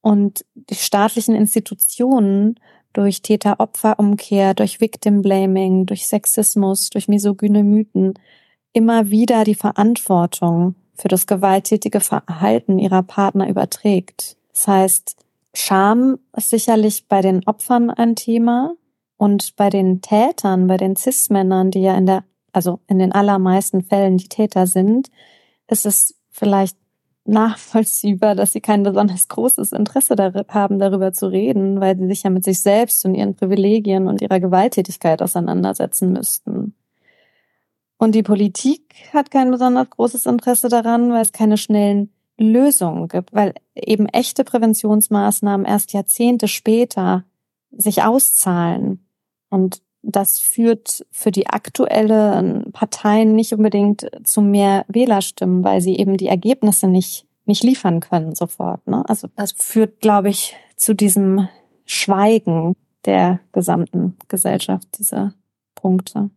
und 0.00 0.46
die 0.54 0.76
staatlichen 0.76 1.34
Institutionen 1.34 2.58
durch 2.94 3.20
Täter-Opfer-Umkehr, 3.20 4.54
durch 4.54 4.80
Victim-Blaming, 4.80 5.84
durch 5.84 6.06
Sexismus, 6.06 6.88
durch 6.88 7.06
misogyne 7.06 7.64
Mythen 7.64 8.14
immer 8.72 9.10
wieder 9.10 9.44
die 9.44 9.54
Verantwortung 9.54 10.74
für 10.96 11.08
das 11.08 11.26
gewalttätige 11.26 12.00
Verhalten 12.00 12.78
ihrer 12.78 13.02
Partner 13.02 13.48
überträgt. 13.48 14.36
Das 14.52 14.68
heißt, 14.68 15.16
Scham 15.54 16.18
ist 16.36 16.50
sicherlich 16.50 17.06
bei 17.08 17.22
den 17.22 17.46
Opfern 17.46 17.90
ein 17.90 18.14
Thema 18.16 18.74
und 19.16 19.56
bei 19.56 19.70
den 19.70 20.02
Tätern, 20.02 20.66
bei 20.66 20.76
den 20.76 20.96
Cis-Männern, 20.96 21.70
die 21.70 21.80
ja 21.80 21.96
in 21.96 22.06
der 22.06 22.24
also 22.56 22.80
in 22.86 22.98
den 22.98 23.12
allermeisten 23.12 23.82
Fällen 23.82 24.16
die 24.16 24.28
Täter 24.28 24.66
sind, 24.66 25.10
ist 25.68 25.84
es 25.84 26.14
vielleicht 26.30 26.78
nachvollziehbar, 27.26 28.34
dass 28.34 28.54
sie 28.54 28.62
kein 28.62 28.82
besonders 28.82 29.28
großes 29.28 29.72
Interesse 29.72 30.14
haben, 30.48 30.78
darüber 30.78 31.12
zu 31.12 31.26
reden, 31.26 31.80
weil 31.80 31.98
sie 31.98 32.06
sich 32.06 32.22
ja 32.22 32.30
mit 32.30 32.44
sich 32.44 32.62
selbst 32.62 33.04
und 33.04 33.14
ihren 33.14 33.34
Privilegien 33.34 34.08
und 34.08 34.22
ihrer 34.22 34.40
Gewalttätigkeit 34.40 35.20
auseinandersetzen 35.20 36.12
müssten. 36.12 36.74
Und 37.98 38.14
die 38.14 38.22
Politik 38.22 38.94
hat 39.12 39.30
kein 39.30 39.50
besonders 39.50 39.90
großes 39.90 40.26
Interesse 40.26 40.68
daran, 40.68 41.12
weil 41.12 41.22
es 41.22 41.32
keine 41.32 41.56
schnellen 41.56 42.12
Lösungen 42.38 43.08
gibt, 43.08 43.32
weil 43.32 43.54
eben 43.74 44.06
echte 44.06 44.44
Präventionsmaßnahmen 44.44 45.66
erst 45.66 45.92
Jahrzehnte 45.92 46.48
später 46.48 47.24
sich 47.70 48.02
auszahlen. 48.02 49.06
Und 49.48 49.82
das 50.02 50.38
führt 50.38 51.06
für 51.10 51.30
die 51.30 51.48
aktuellen 51.48 52.70
Parteien 52.72 53.34
nicht 53.34 53.52
unbedingt 53.52 54.08
zu 54.24 54.40
mehr 54.40 54.84
Wählerstimmen, 54.88 55.64
weil 55.64 55.80
sie 55.80 55.96
eben 55.96 56.16
die 56.16 56.28
Ergebnisse 56.28 56.86
nicht, 56.86 57.26
nicht 57.44 57.64
liefern 57.64 58.00
können 58.00 58.34
sofort. 58.34 58.86
Ne? 58.86 59.04
Also 59.08 59.28
das 59.34 59.52
führt, 59.52 60.00
glaube 60.00 60.28
ich, 60.28 60.54
zu 60.76 60.94
diesem 60.94 61.48
Schweigen 61.86 62.76
der 63.04 63.40
gesamten 63.52 64.16
Gesellschaft, 64.28 64.98
dieser 64.98 65.32
Punkte. 65.74 66.30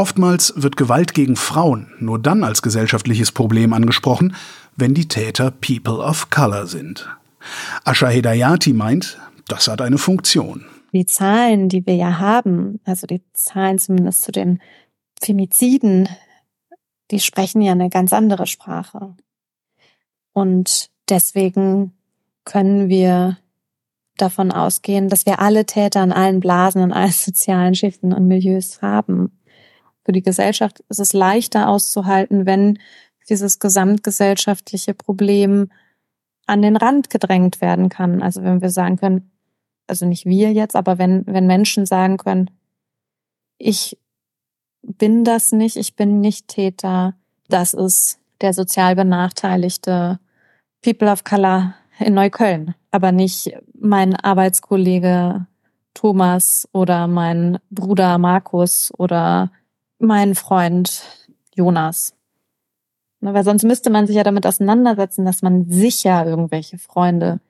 Oftmals 0.00 0.54
wird 0.56 0.76
Gewalt 0.76 1.14
gegen 1.14 1.36
Frauen 1.36 1.92
nur 1.98 2.18
dann 2.18 2.42
als 2.42 2.62
gesellschaftliches 2.62 3.32
Problem 3.32 3.72
angesprochen, 3.72 4.34
wenn 4.76 4.94
die 4.94 5.08
Täter 5.08 5.50
People 5.50 5.98
of 5.98 6.30
Color 6.30 6.66
sind. 6.66 7.08
Asha 7.84 8.08
Hedayati 8.08 8.72
meint, 8.72 9.18
das 9.46 9.68
hat 9.68 9.80
eine 9.80 9.98
Funktion 9.98 10.64
die 10.92 11.06
Zahlen, 11.06 11.68
die 11.68 11.86
wir 11.86 11.94
ja 11.94 12.18
haben, 12.18 12.80
also 12.84 13.06
die 13.06 13.22
Zahlen 13.32 13.78
zumindest 13.78 14.22
zu 14.22 14.32
den 14.32 14.60
Femiziden, 15.22 16.08
die 17.10 17.20
sprechen 17.20 17.62
ja 17.62 17.72
eine 17.72 17.90
ganz 17.90 18.12
andere 18.12 18.46
Sprache. 18.46 19.14
Und 20.32 20.90
deswegen 21.08 21.92
können 22.44 22.88
wir 22.88 23.38
davon 24.16 24.52
ausgehen, 24.52 25.08
dass 25.08 25.26
wir 25.26 25.40
alle 25.40 25.64
Täter 25.64 26.02
in 26.02 26.12
allen 26.12 26.40
Blasen, 26.40 26.82
in 26.82 26.92
allen 26.92 27.12
sozialen 27.12 27.74
Schichten 27.74 28.12
und 28.12 28.26
Milieus 28.26 28.82
haben. 28.82 29.32
Für 30.04 30.12
die 30.12 30.22
Gesellschaft 30.22 30.80
ist 30.88 31.00
es 31.00 31.12
leichter 31.12 31.68
auszuhalten, 31.68 32.46
wenn 32.46 32.78
dieses 33.28 33.58
gesamtgesellschaftliche 33.58 34.94
Problem 34.94 35.70
an 36.46 36.62
den 36.62 36.76
Rand 36.76 37.10
gedrängt 37.10 37.60
werden 37.60 37.88
kann. 37.88 38.22
Also 38.22 38.42
wenn 38.42 38.60
wir 38.60 38.70
sagen 38.70 38.96
können, 38.96 39.30
also 39.86 40.06
nicht 40.06 40.26
wir 40.26 40.52
jetzt, 40.52 40.76
aber 40.76 40.98
wenn, 40.98 41.26
wenn 41.26 41.46
Menschen 41.46 41.86
sagen 41.86 42.16
können, 42.16 42.50
ich 43.58 43.98
bin 44.82 45.24
das 45.24 45.52
nicht, 45.52 45.76
ich 45.76 45.94
bin 45.94 46.20
nicht 46.20 46.48
Täter, 46.48 47.14
das 47.48 47.74
ist 47.74 48.18
der 48.40 48.54
sozial 48.54 48.96
benachteiligte 48.96 50.18
People 50.82 51.10
of 51.10 51.24
Color 51.24 51.74
in 51.98 52.14
Neukölln, 52.14 52.74
aber 52.90 53.12
nicht 53.12 53.52
mein 53.78 54.16
Arbeitskollege 54.16 55.46
Thomas 55.92 56.68
oder 56.72 57.06
mein 57.06 57.58
Bruder 57.70 58.16
Markus 58.18 58.92
oder 58.96 59.52
mein 60.00 60.34
Freund 60.34 61.02
Jonas. 61.54 62.14
Weil 63.20 63.44
sonst 63.44 63.64
müsste 63.64 63.90
man 63.90 64.06
sich 64.06 64.16
ja 64.16 64.22
damit 64.22 64.46
auseinandersetzen, 64.46 65.24
dass 65.24 65.42
man 65.42 65.70
sicher 65.70 66.26
irgendwelche 66.26 66.78
Freunde 66.78 67.40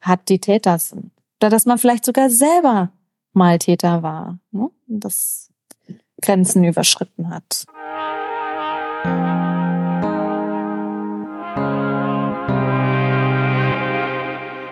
hat, 0.00 0.28
die 0.30 0.38
Täter 0.38 0.78
sind. 0.78 1.10
Oder 1.40 1.50
dass 1.50 1.66
man 1.66 1.78
vielleicht 1.78 2.04
sogar 2.04 2.30
selber 2.30 2.90
mal 3.32 3.58
Täter 3.58 4.02
war 4.02 4.38
ne? 4.50 4.70
und 4.88 5.04
das 5.04 5.50
Grenzen 6.22 6.64
überschritten 6.64 7.28
hat. 7.28 7.66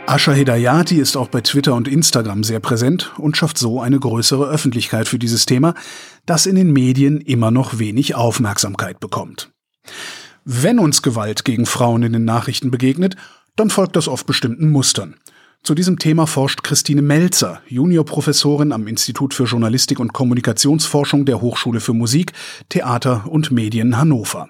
Asha 0.08 0.32
Hedayati 0.32 0.96
ist 0.96 1.18
auch 1.18 1.28
bei 1.28 1.42
Twitter 1.42 1.74
und 1.74 1.86
Instagram 1.86 2.42
sehr 2.42 2.60
präsent 2.60 3.12
und 3.18 3.36
schafft 3.36 3.58
so 3.58 3.82
eine 3.82 4.00
größere 4.00 4.48
Öffentlichkeit 4.48 5.06
für 5.06 5.18
dieses 5.18 5.44
Thema, 5.44 5.74
das 6.24 6.46
in 6.46 6.54
den 6.54 6.72
Medien 6.72 7.20
immer 7.20 7.50
noch 7.50 7.78
wenig 7.78 8.14
Aufmerksamkeit 8.14 9.00
bekommt. 9.00 9.50
Wenn 10.46 10.78
uns 10.78 11.02
Gewalt 11.02 11.44
gegen 11.44 11.66
Frauen 11.66 12.02
in 12.04 12.14
den 12.14 12.24
Nachrichten 12.24 12.70
begegnet, 12.70 13.16
dann 13.54 13.68
folgt 13.68 13.96
das 13.96 14.08
oft 14.08 14.26
bestimmten 14.26 14.70
Mustern. 14.70 15.14
Zu 15.68 15.74
diesem 15.74 15.98
Thema 15.98 16.26
forscht 16.26 16.62
Christine 16.62 17.02
Melzer, 17.02 17.60
Juniorprofessorin 17.68 18.72
am 18.72 18.86
Institut 18.86 19.34
für 19.34 19.44
Journalistik 19.44 20.00
und 20.00 20.14
Kommunikationsforschung 20.14 21.26
der 21.26 21.42
Hochschule 21.42 21.80
für 21.80 21.92
Musik, 21.92 22.32
Theater 22.70 23.24
und 23.28 23.50
Medien 23.50 23.98
Hannover. 23.98 24.48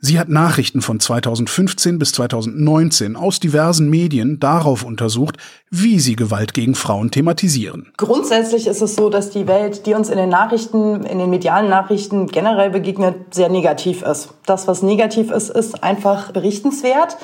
Sie 0.00 0.20
hat 0.20 0.28
Nachrichten 0.28 0.80
von 0.80 1.00
2015 1.00 1.98
bis 1.98 2.12
2019 2.12 3.16
aus 3.16 3.40
diversen 3.40 3.90
Medien 3.90 4.38
darauf 4.38 4.84
untersucht, 4.84 5.36
wie 5.70 5.98
sie 5.98 6.14
Gewalt 6.14 6.54
gegen 6.54 6.76
Frauen 6.76 7.10
thematisieren. 7.10 7.92
Grundsätzlich 7.96 8.68
ist 8.68 8.82
es 8.82 8.94
so, 8.94 9.10
dass 9.10 9.30
die 9.30 9.48
Welt, 9.48 9.84
die 9.86 9.94
uns 9.94 10.10
in 10.10 10.16
den 10.16 10.28
Nachrichten, 10.28 11.04
in 11.04 11.18
den 11.18 11.28
medialen 11.28 11.70
Nachrichten 11.70 12.28
generell 12.28 12.70
begegnet, 12.70 13.34
sehr 13.34 13.48
negativ 13.48 14.02
ist. 14.02 14.34
Das, 14.46 14.68
was 14.68 14.84
negativ 14.84 15.32
ist, 15.32 15.50
ist 15.50 15.82
einfach 15.82 16.30
berichtenswert. 16.30 17.16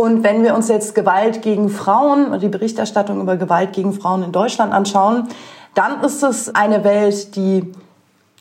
Und 0.00 0.24
wenn 0.24 0.42
wir 0.42 0.54
uns 0.54 0.68
jetzt 0.68 0.94
Gewalt 0.94 1.42
gegen 1.42 1.68
Frauen, 1.68 2.40
die 2.40 2.48
Berichterstattung 2.48 3.20
über 3.20 3.36
Gewalt 3.36 3.74
gegen 3.74 3.92
Frauen 3.92 4.22
in 4.22 4.32
Deutschland 4.32 4.72
anschauen, 4.72 5.28
dann 5.74 6.00
ist 6.02 6.22
es 6.22 6.54
eine 6.54 6.84
Welt, 6.84 7.36
die 7.36 7.70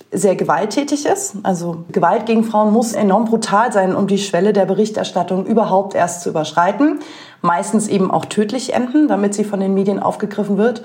sehr 0.09 0.37
gewalttätig 0.37 1.05
ist. 1.05 1.35
Also 1.43 1.83
Gewalt 1.91 2.25
gegen 2.27 2.45
Frauen 2.45 2.71
muss 2.71 2.93
enorm 2.93 3.25
brutal 3.25 3.73
sein, 3.73 3.93
um 3.93 4.07
die 4.07 4.19
Schwelle 4.19 4.53
der 4.53 4.63
Berichterstattung 4.63 5.45
überhaupt 5.45 5.95
erst 5.95 6.21
zu 6.21 6.29
überschreiten. 6.29 6.99
Meistens 7.41 7.89
eben 7.89 8.09
auch 8.09 8.23
tödlich 8.23 8.73
enden, 8.73 9.09
damit 9.09 9.33
sie 9.33 9.43
von 9.43 9.59
den 9.59 9.73
Medien 9.73 9.99
aufgegriffen 9.99 10.57
wird. 10.57 10.83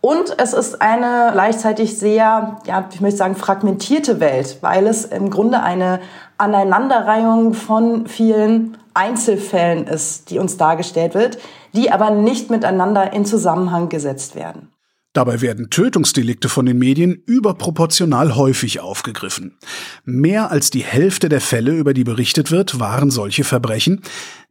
Und 0.00 0.36
es 0.38 0.52
ist 0.52 0.80
eine 0.80 1.30
gleichzeitig 1.32 1.98
sehr, 1.98 2.58
ja, 2.64 2.84
ich 2.92 3.00
möchte 3.00 3.18
sagen, 3.18 3.34
fragmentierte 3.34 4.20
Welt, 4.20 4.58
weil 4.60 4.86
es 4.86 5.04
im 5.04 5.30
Grunde 5.30 5.64
eine 5.64 5.98
Aneinanderreihung 6.38 7.54
von 7.54 8.06
vielen 8.06 8.76
Einzelfällen 8.94 9.86
ist, 9.86 10.30
die 10.30 10.38
uns 10.38 10.56
dargestellt 10.56 11.14
wird, 11.14 11.38
die 11.74 11.90
aber 11.90 12.10
nicht 12.10 12.50
miteinander 12.50 13.12
in 13.12 13.24
Zusammenhang 13.24 13.88
gesetzt 13.88 14.34
werden. 14.34 14.68
Dabei 15.12 15.42
werden 15.42 15.68
Tötungsdelikte 15.68 16.48
von 16.48 16.64
den 16.64 16.78
Medien 16.78 17.22
überproportional 17.26 18.34
häufig 18.34 18.80
aufgegriffen. 18.80 19.58
Mehr 20.04 20.50
als 20.50 20.70
die 20.70 20.84
Hälfte 20.84 21.28
der 21.28 21.42
Fälle, 21.42 21.72
über 21.72 21.92
die 21.92 22.04
berichtet 22.04 22.50
wird, 22.50 22.80
waren 22.80 23.10
solche 23.10 23.44
Verbrechen. 23.44 24.00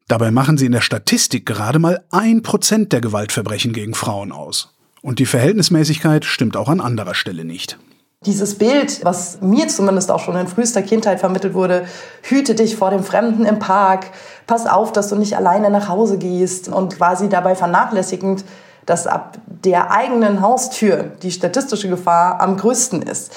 Dabei 0.07 0.29
machen 0.29 0.57
sie 0.57 0.67
in 0.67 0.71
der 0.71 0.81
Statistik 0.81 1.47
gerade 1.47 1.79
mal 1.79 2.03
ein 2.11 2.43
Prozent 2.43 2.93
der 2.93 3.01
Gewaltverbrechen 3.01 3.73
gegen 3.73 3.95
Frauen 3.95 4.31
aus. 4.31 4.75
Und 5.01 5.17
die 5.17 5.25
Verhältnismäßigkeit 5.25 6.25
stimmt 6.25 6.55
auch 6.55 6.69
an 6.69 6.79
anderer 6.79 7.15
Stelle 7.15 7.43
nicht. 7.43 7.79
Dieses 8.27 8.55
Bild, 8.59 9.03
was 9.03 9.41
mir 9.41 9.67
zumindest 9.67 10.11
auch 10.11 10.19
schon 10.19 10.35
in 10.35 10.45
frühester 10.45 10.83
Kindheit 10.83 11.19
vermittelt 11.19 11.55
wurde, 11.55 11.87
hüte 12.21 12.53
dich 12.53 12.75
vor 12.75 12.91
dem 12.91 13.03
Fremden 13.03 13.47
im 13.47 13.57
Park, 13.57 14.11
pass 14.45 14.67
auf, 14.67 14.91
dass 14.91 15.09
du 15.09 15.15
nicht 15.15 15.35
alleine 15.35 15.71
nach 15.71 15.87
Hause 15.89 16.19
gehst 16.19 16.69
und 16.69 16.95
quasi 16.97 17.29
dabei 17.29 17.55
vernachlässigend, 17.55 18.45
dass 18.85 19.07
ab 19.07 19.39
der 19.47 19.89
eigenen 19.89 20.41
Haustür 20.41 21.13
die 21.23 21.31
statistische 21.31 21.89
Gefahr 21.89 22.39
am 22.41 22.57
größten 22.57 23.01
ist. 23.01 23.33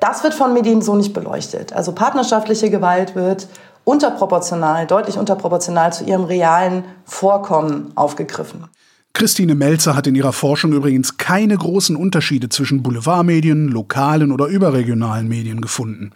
Das 0.00 0.24
wird 0.24 0.32
von 0.32 0.54
Medien 0.54 0.80
so 0.80 0.94
nicht 0.94 1.12
beleuchtet. 1.12 1.74
Also 1.74 1.92
partnerschaftliche 1.92 2.70
Gewalt 2.70 3.14
wird 3.14 3.48
unterproportional, 3.84 4.86
deutlich 4.86 5.18
unterproportional 5.18 5.92
zu 5.92 6.04
ihrem 6.04 6.24
realen 6.24 6.84
Vorkommen 7.04 7.92
aufgegriffen. 7.96 8.66
Christine 9.14 9.54
Melzer 9.54 9.94
hat 9.94 10.06
in 10.06 10.14
ihrer 10.14 10.32
Forschung 10.32 10.72
übrigens 10.72 11.18
keine 11.18 11.56
großen 11.56 11.96
Unterschiede 11.96 12.48
zwischen 12.48 12.82
Boulevardmedien, 12.82 13.68
lokalen 13.68 14.32
oder 14.32 14.46
überregionalen 14.46 15.28
Medien 15.28 15.60
gefunden. 15.60 16.12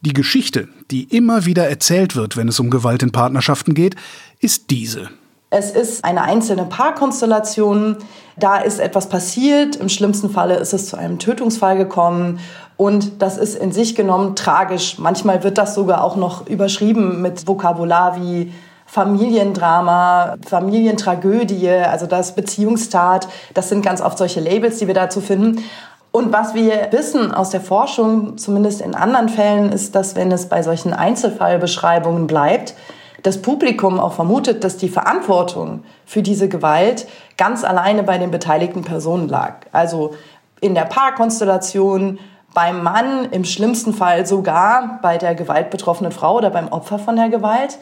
Die 0.00 0.12
Geschichte, 0.12 0.68
die 0.92 1.04
immer 1.04 1.44
wieder 1.44 1.68
erzählt 1.68 2.14
wird, 2.14 2.36
wenn 2.36 2.46
es 2.46 2.60
um 2.60 2.70
Gewalt 2.70 3.02
in 3.02 3.10
Partnerschaften 3.10 3.74
geht, 3.74 3.96
ist 4.38 4.70
diese. 4.70 5.10
Es 5.50 5.70
ist 5.72 6.04
eine 6.04 6.22
einzelne 6.22 6.66
Paarkonstellation. 6.66 7.96
Da 8.36 8.58
ist 8.58 8.78
etwas 8.78 9.08
passiert. 9.08 9.76
Im 9.76 9.88
schlimmsten 9.88 10.30
Falle 10.30 10.56
ist 10.56 10.72
es 10.74 10.86
zu 10.86 10.96
einem 10.96 11.18
Tötungsfall 11.18 11.76
gekommen. 11.76 12.38
Und 12.76 13.22
das 13.22 13.38
ist 13.38 13.56
in 13.56 13.72
sich 13.72 13.96
genommen 13.96 14.36
tragisch. 14.36 14.98
Manchmal 14.98 15.42
wird 15.42 15.58
das 15.58 15.74
sogar 15.74 16.04
auch 16.04 16.16
noch 16.16 16.46
überschrieben 16.46 17.22
mit 17.22 17.48
Vokabular 17.48 18.22
wie 18.22 18.52
Familiendrama, 18.88 20.36
Familientragödie, 20.46 21.68
also 21.68 22.06
das 22.06 22.34
Beziehungstat, 22.34 23.28
das 23.52 23.68
sind 23.68 23.84
ganz 23.84 24.00
oft 24.00 24.16
solche 24.16 24.40
Labels, 24.40 24.78
die 24.78 24.86
wir 24.86 24.94
dazu 24.94 25.20
finden. 25.20 25.62
Und 26.10 26.32
was 26.32 26.54
wir 26.54 26.88
wissen 26.90 27.32
aus 27.32 27.50
der 27.50 27.60
Forschung, 27.60 28.38
zumindest 28.38 28.80
in 28.80 28.94
anderen 28.94 29.28
Fällen, 29.28 29.70
ist, 29.70 29.94
dass 29.94 30.16
wenn 30.16 30.32
es 30.32 30.48
bei 30.48 30.62
solchen 30.62 30.94
Einzelfallbeschreibungen 30.94 32.26
bleibt, 32.26 32.74
das 33.22 33.42
Publikum 33.42 34.00
auch 34.00 34.14
vermutet, 34.14 34.64
dass 34.64 34.78
die 34.78 34.88
Verantwortung 34.88 35.84
für 36.06 36.22
diese 36.22 36.48
Gewalt 36.48 37.06
ganz 37.36 37.64
alleine 37.64 38.04
bei 38.04 38.16
den 38.16 38.30
beteiligten 38.30 38.82
Personen 38.82 39.28
lag. 39.28 39.66
Also 39.70 40.14
in 40.62 40.74
der 40.74 40.86
Paarkonstellation, 40.86 42.18
beim 42.54 42.82
Mann, 42.82 43.26
im 43.30 43.44
schlimmsten 43.44 43.92
Fall 43.92 44.26
sogar 44.26 44.98
bei 45.02 45.18
der 45.18 45.34
gewaltbetroffenen 45.34 46.10
Frau 46.10 46.36
oder 46.36 46.48
beim 46.48 46.68
Opfer 46.68 46.98
von 46.98 47.16
der 47.16 47.28
Gewalt. 47.28 47.78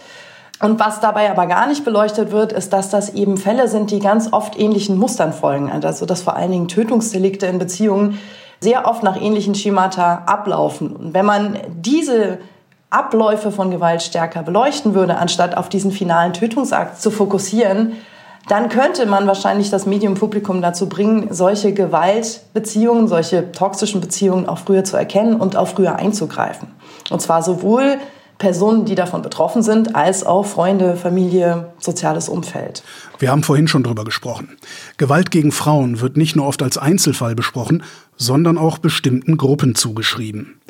Und 0.61 0.81
was 0.81 1.01
dabei 1.01 1.31
aber 1.31 1.47
gar 1.47 1.67
nicht 1.67 1.85
beleuchtet 1.85 2.31
wird, 2.31 2.53
ist, 2.53 2.73
dass 2.73 2.89
das 2.89 3.11
eben 3.11 3.37
Fälle 3.37 3.69
sind, 3.69 3.91
die 3.91 3.99
ganz 3.99 4.33
oft 4.33 4.59
ähnlichen 4.59 4.97
Mustern 4.97 5.33
folgen. 5.33 5.71
Also 5.71 6.07
dass 6.07 6.23
vor 6.23 6.37
allen 6.37 6.51
Dingen 6.51 6.69
Tötungsdelikte 6.69 7.47
in 7.47 7.59
Beziehungen 7.59 8.19
sehr 8.61 8.87
oft 8.87 9.03
nach 9.03 9.21
ähnlichen 9.21 9.55
Schemata 9.55 10.23
ablaufen. 10.27 10.97
Und 10.97 11.15
wenn 11.15 11.27
man 11.27 11.59
diese 11.69 12.39
Abläufe 12.89 13.51
von 13.51 13.71
Gewalt 13.71 14.03
stärker 14.03 14.43
beleuchten 14.43 14.95
würde, 14.95 15.19
anstatt 15.19 15.57
auf 15.57 15.69
diesen 15.69 15.91
finalen 15.91 16.33
Tötungsakt 16.33 17.01
zu 17.03 17.11
fokussieren, 17.11 17.93
dann 18.49 18.69
könnte 18.69 19.07
man 19.07 19.27
wahrscheinlich 19.27 19.71
das 19.71 19.87
Medium-Publikum 19.87 20.63
dazu 20.63 20.89
bringen, 20.89 21.29
solche 21.31 21.75
Gewaltbeziehungen, 21.75 23.09
solche 23.09 23.51
toxischen 23.51 24.01
Beziehungen 24.01 24.49
auch 24.49 24.59
früher 24.59 24.85
zu 24.85 24.97
erkennen 24.97 25.41
und 25.41 25.57
auch 25.57 25.67
früher 25.69 25.97
einzugreifen. 25.97 26.69
Und 27.11 27.21
zwar 27.21 27.43
sowohl 27.43 27.99
Personen, 28.39 28.85
die 28.85 28.95
davon 28.95 29.23
betroffen 29.23 29.63
sind, 29.63 29.97
als 29.97 30.25
auch 30.25 30.45
Freunde, 30.45 30.97
Familie, 30.97 31.73
soziales 31.79 32.29
Umfeld. 32.29 32.83
Wir 33.19 33.31
haben 33.31 33.43
vorhin 33.43 33.67
schon 33.67 33.83
drüber 33.83 34.05
gesprochen. 34.05 34.57
Gewalt 34.99 35.31
gegen 35.31 35.53
Frauen 35.53 36.01
wird 36.01 36.17
nicht 36.17 36.37
nur 36.37 36.47
oft 36.47 36.63
als 36.63 36.77
Einzelfall 36.77 37.35
besprochen, 37.35 37.83
sondern 38.17 38.59
auch 38.59 38.79
bestimmten 38.79 39.37
Gruppen 39.37 39.75
zugeschrieben. 39.75 40.61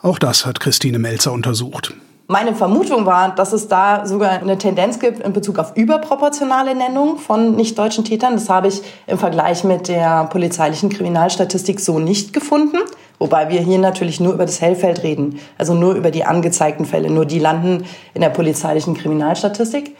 Auch 0.00 0.18
das 0.18 0.46
hat 0.46 0.60
Christine 0.60 0.98
Melzer 0.98 1.32
untersucht. 1.32 1.94
Meine 2.28 2.56
Vermutung 2.56 3.06
war, 3.06 3.32
dass 3.36 3.52
es 3.52 3.68
da 3.68 4.04
sogar 4.04 4.30
eine 4.30 4.58
Tendenz 4.58 4.98
gibt 4.98 5.20
in 5.20 5.32
Bezug 5.32 5.60
auf 5.60 5.76
überproportionale 5.76 6.74
Nennung 6.74 7.18
von 7.18 7.54
nicht-deutschen 7.54 8.04
Tätern. 8.04 8.32
Das 8.32 8.50
habe 8.50 8.66
ich 8.66 8.82
im 9.06 9.16
Vergleich 9.16 9.62
mit 9.62 9.86
der 9.86 10.24
polizeilichen 10.24 10.88
Kriminalstatistik 10.88 11.78
so 11.78 12.00
nicht 12.00 12.32
gefunden. 12.32 12.78
Wobei 13.18 13.48
wir 13.48 13.60
hier 13.60 13.78
natürlich 13.78 14.20
nur 14.20 14.34
über 14.34 14.44
das 14.44 14.60
Hellfeld 14.60 15.02
reden, 15.02 15.40
also 15.58 15.74
nur 15.74 15.94
über 15.94 16.10
die 16.10 16.24
angezeigten 16.24 16.84
Fälle. 16.84 17.10
Nur 17.10 17.24
die 17.24 17.38
landen 17.38 17.84
in 18.14 18.20
der 18.20 18.28
polizeilichen 18.30 18.94
Kriminalstatistik. 18.94 19.96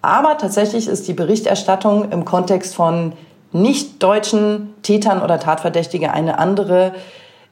Aber 0.00 0.38
tatsächlich 0.38 0.88
ist 0.88 1.08
die 1.08 1.12
Berichterstattung 1.12 2.10
im 2.10 2.24
Kontext 2.24 2.74
von 2.74 3.12
nicht-deutschen 3.52 4.74
Tätern 4.82 5.22
oder 5.22 5.38
Tatverdächtige 5.38 6.12
eine 6.12 6.38
andere. 6.38 6.94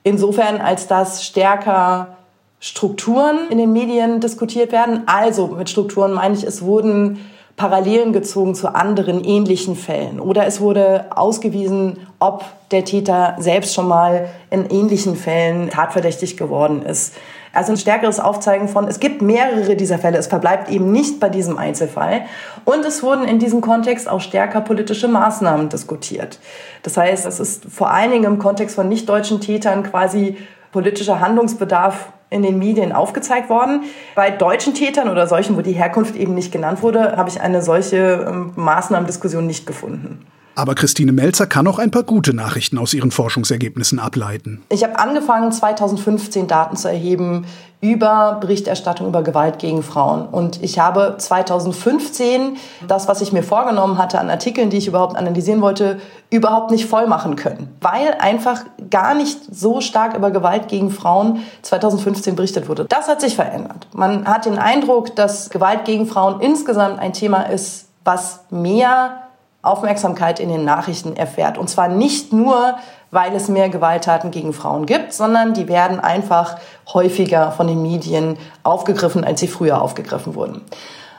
Insofern, 0.03 0.61
als 0.61 0.87
dass 0.87 1.25
stärker 1.25 2.17
Strukturen 2.61 3.49
in 3.49 3.59
den 3.59 3.73
Medien 3.73 4.21
diskutiert 4.21 4.71
werden. 4.71 5.05
Also 5.07 5.49
mit 5.49 5.71
Strukturen 5.71 6.13
meine 6.13 6.35
ich, 6.35 6.45
es 6.45 6.63
wurden 6.63 7.19
Parallelen 7.61 8.15
gezogen 8.15 8.55
zu 8.55 8.75
anderen 8.75 9.23
ähnlichen 9.23 9.77
Fällen. 9.77 10.19
Oder 10.19 10.47
es 10.47 10.63
wurde 10.63 11.05
ausgewiesen, 11.15 11.99
ob 12.19 12.43
der 12.71 12.87
Täter 12.87 13.37
selbst 13.39 13.75
schon 13.75 13.87
mal 13.87 14.31
in 14.49 14.65
ähnlichen 14.71 15.15
Fällen 15.15 15.69
tatverdächtig 15.69 16.39
geworden 16.39 16.81
ist. 16.81 17.13
Also 17.53 17.73
ein 17.73 17.77
stärkeres 17.77 18.19
Aufzeigen 18.19 18.67
von, 18.67 18.89
es 18.89 18.99
gibt 18.99 19.21
mehrere 19.21 19.77
dieser 19.77 19.99
Fälle, 19.99 20.17
es 20.17 20.29
verbleibt 20.29 20.71
eben 20.71 20.91
nicht 20.91 21.21
bei 21.21 21.29
diesem 21.29 21.59
Einzelfall. 21.59 22.23
Und 22.65 22.83
es 22.87 23.03
wurden 23.03 23.25
in 23.25 23.39
diesem 23.39 23.61
Kontext 23.61 24.09
auch 24.09 24.23
stärker 24.23 24.63
politische 24.63 25.09
Maßnahmen 25.09 25.69
diskutiert. 25.69 26.39
Das 26.83 26.97
heißt, 26.97 27.27
es 27.27 27.41
ist 27.41 27.67
vor 27.67 27.91
allen 27.91 28.11
Dingen 28.11 28.25
im 28.25 28.39
Kontext 28.39 28.75
von 28.75 28.89
nicht-deutschen 28.89 29.43
Tätern 29.43 29.83
quasi 29.83 30.39
politischer 30.73 31.21
Handlungsbedarf 31.21 32.11
in 32.31 32.43
den 32.43 32.59
Medien 32.59 32.93
aufgezeigt 32.93 33.51
worden. 33.51 33.83
Bei 34.15 34.31
deutschen 34.31 34.75
Tätern 34.75 35.09
oder 35.09 35.27
solchen, 35.27 35.57
wo 35.57 35.61
die 35.61 35.73
Herkunft 35.73 36.17
eben 36.17 36.35
nicht 36.35 36.53
genannt 36.53 36.83
wurde, 36.83 37.17
habe 37.17 37.29
ich 37.29 37.41
eine 37.41 37.61
solche 37.61 38.27
ähm, 38.29 38.53
Maßnahmendiskussion 38.55 39.47
nicht 39.47 39.67
gefunden. 39.67 40.25
Aber 40.55 40.75
Christine 40.75 41.13
Melzer 41.13 41.47
kann 41.47 41.67
auch 41.67 41.79
ein 41.79 41.91
paar 41.91 42.03
gute 42.03 42.35
Nachrichten 42.35 42.79
aus 42.79 42.93
ihren 42.93 43.11
Forschungsergebnissen 43.11 43.99
ableiten. 43.99 44.63
Ich 44.69 44.83
habe 44.85 44.99
angefangen, 44.99 45.53
2015 45.53 46.47
Daten 46.49 46.77
zu 46.77 46.89
erheben 46.89 47.47
über 47.81 48.37
Berichterstattung 48.41 49.07
über 49.07 49.23
Gewalt 49.23 49.59
gegen 49.59 49.83
Frauen. 49.83 50.27
Und 50.27 50.63
ich 50.63 50.79
habe 50.79 51.15
2015 51.17 52.59
das, 52.87 53.09
was 53.09 53.23
ich 53.23 53.33
mir 53.33 53.43
vorgenommen 53.43 53.97
hatte 53.97 54.19
an 54.19 54.29
Artikeln, 54.29 54.69
die 54.69 54.77
ich 54.77 54.87
überhaupt 54.87 55.17
analysieren 55.17 55.63
wollte, 55.63 55.99
überhaupt 56.29 56.71
nicht 56.71 56.85
voll 56.85 57.07
machen 57.07 57.37
können. 57.37 57.75
Weil 57.81 58.15
einfach 58.19 58.65
gar 58.91 59.15
nicht 59.15 59.39
so 59.51 59.81
stark 59.81 60.15
über 60.15 60.31
Gewalt 60.31 60.69
gegen 60.69 60.91
Frauen 60.91 61.43
2015 61.63 62.37
berichtet 62.37 62.69
wurde. 62.69 62.85
Das 62.85 63.09
hat 63.09 63.23
sich 63.23 63.35
verändert. 63.35 63.87
Man 63.95 64.27
hat 64.27 64.45
den 64.45 64.59
Eindruck, 64.59 65.17
dass 65.17 65.49
Gewalt 65.49 65.87
gegen 65.87 66.07
Frauen 66.07 66.41
insgesamt 66.41 66.99
ein 66.99 67.15
Thema 67.15 67.45
ist, 67.45 67.87
was 68.05 68.41
mehr 68.51 69.30
Aufmerksamkeit 69.63 70.41
in 70.41 70.49
den 70.49 70.65
Nachrichten 70.65 71.17
erfährt. 71.17 71.59
Und 71.59 71.69
zwar 71.69 71.89
nicht 71.89 72.33
nur, 72.33 72.77
weil 73.11 73.35
es 73.35 73.49
mehr 73.49 73.69
Gewalttaten 73.69 74.31
gegen 74.31 74.53
Frauen 74.53 74.87
gibt, 74.87 75.13
sondern 75.13 75.53
die 75.53 75.69
werden 75.69 76.01
einfach 76.01 76.57
häufiger 76.93 77.53
von 77.53 77.67
den 77.67 77.83
Medien 77.83 78.39
aufgegriffen, 78.63 79.25
als 79.25 79.41
sie 79.41 79.49
früher 79.49 79.83
aufgegriffen 79.83 80.35
wurden. 80.35 80.63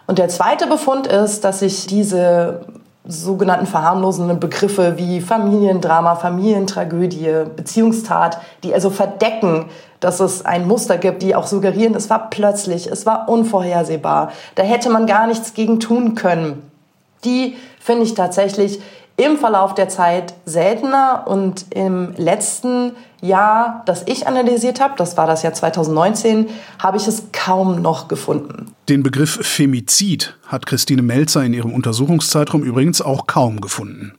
Und 0.07 0.17
der 0.17 0.29
zweite 0.29 0.67
Befund 0.67 1.07
ist, 1.07 1.43
dass 1.43 1.59
sich 1.59 1.85
diese 1.85 2.65
sogenannten 3.05 3.65
verharmlosenden 3.65 4.39
Begriffe 4.39 4.97
wie 4.97 5.21
Familiendrama, 5.21 6.15
Familientragödie, 6.15 7.45
Beziehungstat, 7.55 8.39
die 8.63 8.73
also 8.73 8.89
verdecken, 8.89 9.65
dass 9.99 10.19
es 10.19 10.45
ein 10.45 10.67
Muster 10.67 10.97
gibt, 10.97 11.21
die 11.23 11.35
auch 11.35 11.47
suggerieren, 11.47 11.95
es 11.95 12.09
war 12.09 12.29
plötzlich, 12.29 12.87
es 12.87 13.05
war 13.05 13.27
unvorhersehbar, 13.27 14.31
da 14.55 14.63
hätte 14.63 14.89
man 14.89 15.07
gar 15.07 15.27
nichts 15.27 15.53
gegen 15.53 15.79
tun 15.79 16.15
können 16.15 16.70
die 17.23 17.55
finde 17.79 18.03
ich 18.03 18.13
tatsächlich 18.13 18.79
im 19.17 19.37
Verlauf 19.37 19.75
der 19.75 19.89
Zeit 19.89 20.33
seltener 20.45 21.25
und 21.27 21.65
im 21.69 22.13
letzten 22.17 22.93
Jahr, 23.21 23.83
das 23.85 24.03
ich 24.07 24.25
analysiert 24.25 24.81
habe, 24.81 24.95
das 24.97 25.15
war 25.15 25.27
das 25.27 25.43
Jahr 25.43 25.53
2019, 25.53 26.47
habe 26.79 26.97
ich 26.97 27.07
es 27.07 27.25
kaum 27.31 27.81
noch 27.81 28.07
gefunden. 28.07 28.73
Den 28.89 29.03
Begriff 29.03 29.37
Femizid 29.41 30.35
hat 30.47 30.65
Christine 30.65 31.03
Melzer 31.03 31.43
in 31.43 31.53
ihrem 31.53 31.73
Untersuchungszeitraum 31.73 32.63
übrigens 32.63 33.01
auch 33.01 33.27
kaum 33.27 33.61
gefunden. 33.61 34.13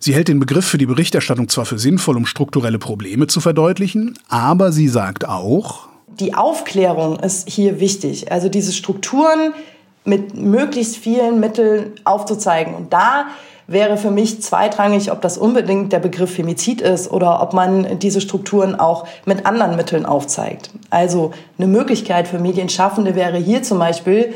Sie 0.00 0.14
hält 0.14 0.26
den 0.26 0.40
Begriff 0.40 0.66
für 0.66 0.78
die 0.78 0.86
Berichterstattung 0.86 1.48
zwar 1.48 1.64
für 1.64 1.78
sinnvoll, 1.78 2.16
um 2.16 2.26
strukturelle 2.26 2.80
Probleme 2.80 3.28
zu 3.28 3.40
verdeutlichen, 3.40 4.18
aber 4.28 4.72
sie 4.72 4.88
sagt 4.88 5.28
auch, 5.28 5.88
die 6.08 6.34
Aufklärung 6.34 7.20
ist 7.20 7.48
hier 7.48 7.80
wichtig. 7.80 8.32
Also 8.32 8.48
diese 8.48 8.72
Strukturen 8.72 9.54
mit 10.04 10.34
möglichst 10.34 10.96
vielen 10.96 11.40
Mitteln 11.40 11.92
aufzuzeigen. 12.04 12.74
Und 12.74 12.92
da 12.92 13.26
wäre 13.66 13.96
für 13.96 14.10
mich 14.10 14.42
zweitrangig, 14.42 15.12
ob 15.12 15.20
das 15.20 15.38
unbedingt 15.38 15.92
der 15.92 16.00
Begriff 16.00 16.34
Femizid 16.34 16.80
ist 16.80 17.10
oder 17.10 17.42
ob 17.42 17.52
man 17.52 17.98
diese 17.98 18.20
Strukturen 18.20 18.78
auch 18.78 19.06
mit 19.24 19.46
anderen 19.46 19.76
Mitteln 19.76 20.04
aufzeigt. 20.04 20.70
Also 20.90 21.32
eine 21.58 21.68
Möglichkeit 21.68 22.28
für 22.28 22.38
Medienschaffende 22.38 23.14
wäre 23.14 23.38
hier 23.38 23.62
zum 23.62 23.78
Beispiel, 23.78 24.34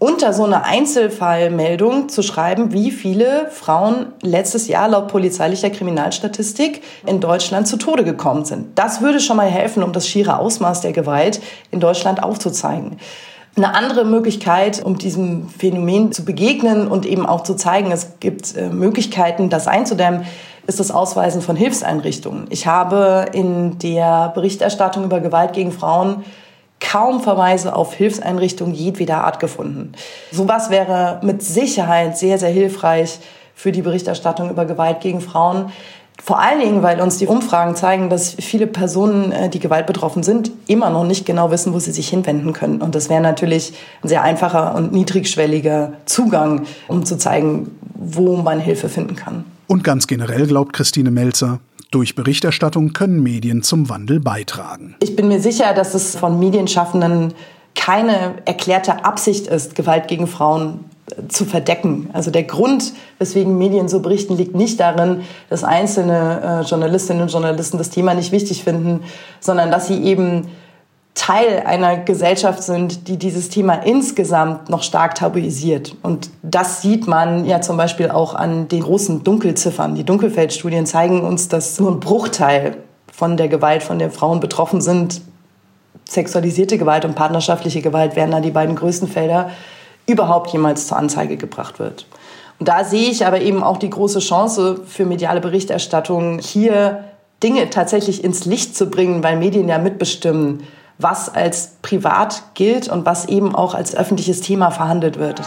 unter 0.00 0.32
so 0.32 0.44
eine 0.44 0.64
Einzelfallmeldung 0.64 2.08
zu 2.08 2.22
schreiben, 2.22 2.72
wie 2.72 2.90
viele 2.90 3.50
Frauen 3.50 4.06
letztes 4.22 4.66
Jahr 4.66 4.88
laut 4.88 5.08
polizeilicher 5.08 5.68
Kriminalstatistik 5.68 6.82
in 7.04 7.20
Deutschland 7.20 7.68
zu 7.68 7.76
Tode 7.76 8.02
gekommen 8.02 8.46
sind. 8.46 8.78
Das 8.78 9.02
würde 9.02 9.20
schon 9.20 9.36
mal 9.36 9.50
helfen, 9.50 9.82
um 9.82 9.92
das 9.92 10.08
schiere 10.08 10.38
Ausmaß 10.38 10.80
der 10.80 10.92
Gewalt 10.92 11.42
in 11.70 11.80
Deutschland 11.80 12.22
aufzuzeigen. 12.22 12.96
Eine 13.56 13.74
andere 13.74 14.04
Möglichkeit, 14.04 14.82
um 14.84 14.96
diesem 14.96 15.48
Phänomen 15.48 16.12
zu 16.12 16.24
begegnen 16.24 16.88
und 16.88 17.04
eben 17.04 17.26
auch 17.26 17.42
zu 17.42 17.54
zeigen, 17.54 17.90
es 17.90 18.20
gibt 18.20 18.56
äh, 18.56 18.68
Möglichkeiten, 18.68 19.50
das 19.50 19.66
einzudämmen, 19.66 20.24
ist 20.66 20.78
das 20.78 20.90
Ausweisen 20.90 21.42
von 21.42 21.56
Hilfseinrichtungen. 21.56 22.46
Ich 22.50 22.66
habe 22.66 23.26
in 23.32 23.78
der 23.78 24.30
Berichterstattung 24.34 25.04
über 25.04 25.20
Gewalt 25.20 25.52
gegen 25.52 25.72
Frauen 25.72 26.24
kaum 26.80 27.20
Verweise 27.20 27.74
auf 27.74 27.92
Hilfseinrichtungen 27.94 28.74
jedweder 28.74 29.24
Art 29.24 29.40
gefunden. 29.40 29.92
Sowas 30.32 30.70
wäre 30.70 31.20
mit 31.22 31.42
Sicherheit 31.42 32.16
sehr, 32.16 32.38
sehr 32.38 32.48
hilfreich 32.50 33.18
für 33.54 33.72
die 33.72 33.82
Berichterstattung 33.82 34.48
über 34.48 34.64
Gewalt 34.64 35.00
gegen 35.00 35.20
Frauen. 35.20 35.70
Vor 36.22 36.38
allen 36.38 36.60
Dingen, 36.60 36.82
weil 36.82 37.00
uns 37.00 37.18
die 37.18 37.26
Umfragen 37.26 37.74
zeigen, 37.76 38.10
dass 38.10 38.34
viele 38.34 38.66
Personen, 38.66 39.32
äh, 39.32 39.48
die 39.48 39.58
Gewalt 39.58 39.86
betroffen 39.86 40.22
sind, 40.22 40.50
immer 40.66 40.90
noch 40.90 41.04
nicht 41.04 41.26
genau 41.26 41.50
wissen, 41.50 41.72
wo 41.72 41.78
sie 41.78 41.92
sich 41.92 42.08
hinwenden 42.08 42.52
können. 42.52 42.82
Und 42.82 42.94
das 42.94 43.08
wäre 43.08 43.20
natürlich 43.20 43.72
ein 44.02 44.08
sehr 44.08 44.22
einfacher 44.22 44.74
und 44.74 44.92
niedrigschwelliger 44.92 45.94
Zugang, 46.04 46.66
um 46.88 47.04
zu 47.04 47.16
zeigen, 47.16 47.70
wo 47.94 48.36
man 48.36 48.60
Hilfe 48.60 48.88
finden 48.88 49.16
kann. 49.16 49.44
Und 49.66 49.84
ganz 49.84 50.06
generell 50.06 50.46
glaubt 50.46 50.72
Christine 50.72 51.10
Melzer, 51.10 51.60
durch 51.90 52.14
Berichterstattung 52.14 52.92
können 52.92 53.22
Medien 53.22 53.62
zum 53.62 53.88
Wandel 53.88 54.20
beitragen. 54.20 54.96
Ich 55.00 55.16
bin 55.16 55.28
mir 55.28 55.40
sicher, 55.40 55.74
dass 55.74 55.94
es 55.94 56.16
von 56.16 56.38
Medienschaffenden 56.38 57.34
keine 57.74 58.34
erklärte 58.44 59.04
Absicht 59.04 59.46
ist, 59.46 59.74
Gewalt 59.74 60.08
gegen 60.08 60.26
Frauen 60.26 60.84
zu 61.28 61.44
verdecken. 61.44 62.10
Also 62.12 62.30
der 62.30 62.44
Grund, 62.44 62.92
weswegen 63.18 63.58
Medien 63.58 63.88
so 63.88 64.00
berichten, 64.00 64.36
liegt 64.36 64.54
nicht 64.54 64.80
darin, 64.80 65.22
dass 65.48 65.64
einzelne 65.64 66.62
äh, 66.62 66.68
Journalistinnen 66.68 67.22
und 67.22 67.32
Journalisten 67.32 67.78
das 67.78 67.90
Thema 67.90 68.14
nicht 68.14 68.32
wichtig 68.32 68.64
finden, 68.64 69.00
sondern 69.40 69.70
dass 69.70 69.86
sie 69.86 70.02
eben 70.02 70.48
Teil 71.14 71.64
einer 71.66 71.98
Gesellschaft 71.98 72.62
sind, 72.62 73.08
die 73.08 73.16
dieses 73.16 73.48
Thema 73.48 73.74
insgesamt 73.74 74.70
noch 74.70 74.82
stark 74.82 75.16
tabuisiert. 75.16 75.96
Und 76.02 76.30
das 76.42 76.82
sieht 76.82 77.06
man 77.06 77.44
ja 77.44 77.60
zum 77.60 77.76
Beispiel 77.76 78.10
auch 78.10 78.34
an 78.34 78.68
den 78.68 78.82
großen 78.82 79.24
Dunkelziffern. 79.24 79.94
Die 79.96 80.04
Dunkelfeldstudien 80.04 80.86
zeigen 80.86 81.22
uns, 81.22 81.48
dass 81.48 81.78
nur 81.80 81.90
ein 81.90 82.00
Bruchteil 82.00 82.76
von 83.12 83.36
der 83.36 83.48
Gewalt, 83.48 83.82
von 83.82 83.98
der 83.98 84.10
Frauen 84.10 84.40
betroffen 84.40 84.80
sind, 84.80 85.20
sexualisierte 86.08 86.78
Gewalt 86.78 87.04
und 87.04 87.14
partnerschaftliche 87.14 87.82
Gewalt 87.82 88.16
wären 88.16 88.30
da 88.30 88.40
die 88.40 88.50
beiden 88.50 88.74
größten 88.76 89.08
Felder, 89.08 89.50
überhaupt 90.10 90.50
jemals 90.50 90.86
zur 90.86 90.96
Anzeige 90.96 91.36
gebracht 91.36 91.78
wird. 91.78 92.06
Und 92.58 92.68
da 92.68 92.84
sehe 92.84 93.10
ich 93.10 93.26
aber 93.26 93.40
eben 93.40 93.62
auch 93.62 93.78
die 93.78 93.90
große 93.90 94.18
Chance 94.18 94.82
für 94.86 95.06
mediale 95.06 95.40
Berichterstattung, 95.40 96.38
hier 96.38 97.04
Dinge 97.42 97.70
tatsächlich 97.70 98.22
ins 98.22 98.44
Licht 98.44 98.76
zu 98.76 98.90
bringen, 98.90 99.24
weil 99.24 99.38
Medien 99.38 99.68
ja 99.68 99.78
mitbestimmen, 99.78 100.64
was 100.98 101.34
als 101.34 101.76
privat 101.80 102.42
gilt 102.54 102.88
und 102.88 103.06
was 103.06 103.26
eben 103.26 103.54
auch 103.54 103.74
als 103.74 103.94
öffentliches 103.94 104.42
Thema 104.42 104.70
verhandelt 104.70 105.18
wird. 105.18 105.40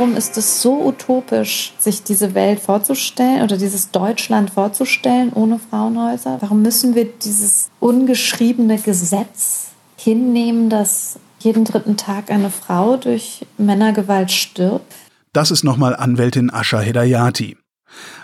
Warum 0.00 0.16
ist 0.16 0.38
es 0.38 0.62
so 0.62 0.86
utopisch, 0.86 1.74
sich 1.78 2.02
diese 2.02 2.34
Welt 2.34 2.58
vorzustellen 2.58 3.42
oder 3.42 3.58
dieses 3.58 3.90
Deutschland 3.90 4.48
vorzustellen 4.48 5.30
ohne 5.34 5.58
Frauenhäuser? 5.58 6.38
Warum 6.40 6.62
müssen 6.62 6.94
wir 6.94 7.04
dieses 7.04 7.68
ungeschriebene 7.80 8.78
Gesetz 8.78 9.72
hinnehmen, 9.98 10.70
dass 10.70 11.18
jeden 11.40 11.66
dritten 11.66 11.98
Tag 11.98 12.30
eine 12.30 12.48
Frau 12.48 12.96
durch 12.96 13.44
Männergewalt 13.58 14.30
stirbt? 14.30 14.90
Das 15.34 15.50
ist 15.50 15.64
nochmal 15.64 15.94
Anwältin 15.94 16.50
Asha 16.50 16.80
Hedayati. 16.80 17.58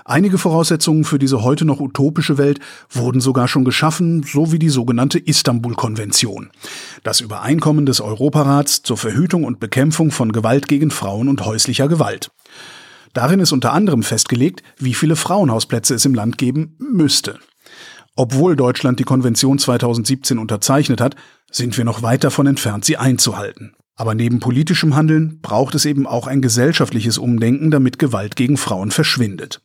Einige 0.04 0.38
Voraussetzungen 0.38 1.04
für 1.04 1.18
diese 1.18 1.42
heute 1.42 1.64
noch 1.64 1.80
utopische 1.80 2.38
Welt 2.38 2.60
wurden 2.90 3.20
sogar 3.20 3.48
schon 3.48 3.64
geschaffen, 3.64 4.22
so 4.22 4.52
wie 4.52 4.58
die 4.58 4.68
sogenannte 4.68 5.18
Istanbul-Konvention. 5.18 6.50
Das 7.06 7.20
Übereinkommen 7.20 7.86
des 7.86 8.00
Europarats 8.00 8.82
zur 8.82 8.96
Verhütung 8.96 9.44
und 9.44 9.60
Bekämpfung 9.60 10.10
von 10.10 10.32
Gewalt 10.32 10.66
gegen 10.66 10.90
Frauen 10.90 11.28
und 11.28 11.46
häuslicher 11.46 11.86
Gewalt. 11.86 12.32
Darin 13.12 13.38
ist 13.38 13.52
unter 13.52 13.72
anderem 13.72 14.02
festgelegt, 14.02 14.64
wie 14.76 14.92
viele 14.92 15.14
Frauenhausplätze 15.14 15.94
es 15.94 16.04
im 16.04 16.16
Land 16.16 16.36
geben 16.36 16.74
müsste. 16.80 17.38
Obwohl 18.16 18.56
Deutschland 18.56 18.98
die 18.98 19.04
Konvention 19.04 19.60
2017 19.60 20.36
unterzeichnet 20.36 21.00
hat, 21.00 21.14
sind 21.48 21.76
wir 21.76 21.84
noch 21.84 22.02
weit 22.02 22.24
davon 22.24 22.48
entfernt, 22.48 22.84
sie 22.84 22.96
einzuhalten. 22.96 23.76
Aber 23.94 24.16
neben 24.16 24.40
politischem 24.40 24.96
Handeln 24.96 25.38
braucht 25.40 25.76
es 25.76 25.84
eben 25.84 26.08
auch 26.08 26.26
ein 26.26 26.42
gesellschaftliches 26.42 27.18
Umdenken, 27.18 27.70
damit 27.70 28.00
Gewalt 28.00 28.34
gegen 28.34 28.56
Frauen 28.56 28.90
verschwindet. 28.90 29.62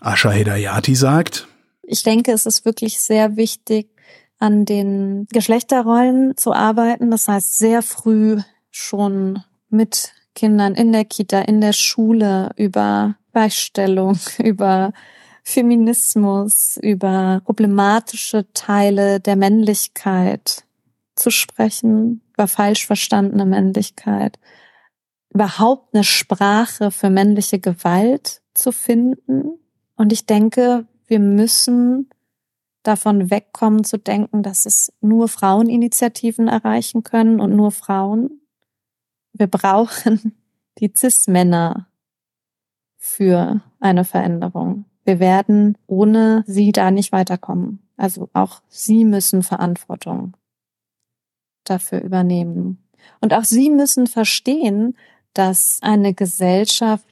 Asha 0.00 0.30
Hedayati 0.30 0.96
sagt, 0.96 1.46
ich 1.92 2.02
denke, 2.02 2.32
es 2.32 2.46
ist 2.46 2.64
wirklich 2.64 3.00
sehr 3.00 3.36
wichtig, 3.36 3.88
an 4.40 4.64
den 4.64 5.26
Geschlechterrollen 5.32 6.36
zu 6.36 6.52
arbeiten. 6.52 7.10
Das 7.10 7.28
heißt, 7.28 7.56
sehr 7.56 7.82
früh 7.82 8.40
schon 8.70 9.44
mit 9.68 10.12
Kindern 10.34 10.74
in 10.74 10.92
der 10.92 11.04
Kita, 11.04 11.42
in 11.42 11.60
der 11.60 11.74
Schule 11.74 12.50
über 12.56 13.16
Gleichstellung, 13.32 14.18
über 14.38 14.92
Feminismus, 15.44 16.78
über 16.82 17.42
problematische 17.44 18.46
Teile 18.54 19.20
der 19.20 19.36
Männlichkeit 19.36 20.64
zu 21.16 21.30
sprechen, 21.30 22.22
über 22.32 22.48
falsch 22.48 22.86
verstandene 22.86 23.44
Männlichkeit, 23.44 24.38
überhaupt 25.32 25.94
eine 25.94 26.04
Sprache 26.04 26.90
für 26.90 27.10
männliche 27.10 27.58
Gewalt 27.58 28.40
zu 28.54 28.72
finden. 28.72 29.58
Und 29.96 30.12
ich 30.12 30.26
denke, 30.26 30.86
wir 31.06 31.18
müssen 31.18 32.08
davon 32.82 33.30
wegkommen 33.30 33.84
zu 33.84 33.98
denken, 33.98 34.42
dass 34.42 34.66
es 34.66 34.92
nur 35.00 35.28
Fraueninitiativen 35.28 36.48
erreichen 36.48 37.02
können 37.02 37.40
und 37.40 37.54
nur 37.54 37.70
Frauen. 37.70 38.40
Wir 39.32 39.46
brauchen 39.46 40.36
die 40.78 40.92
CIS-Männer 40.94 41.88
für 42.96 43.60
eine 43.80 44.04
Veränderung. 44.04 44.84
Wir 45.04 45.18
werden 45.18 45.76
ohne 45.86 46.44
sie 46.46 46.72
da 46.72 46.90
nicht 46.90 47.12
weiterkommen. 47.12 47.80
Also 47.96 48.28
auch 48.32 48.62
sie 48.68 49.04
müssen 49.04 49.42
Verantwortung 49.42 50.36
dafür 51.64 52.00
übernehmen. 52.00 52.78
Und 53.20 53.34
auch 53.34 53.44
sie 53.44 53.70
müssen 53.70 54.06
verstehen, 54.06 54.96
dass 55.34 55.78
eine 55.82 56.14
Gesellschaft 56.14 57.06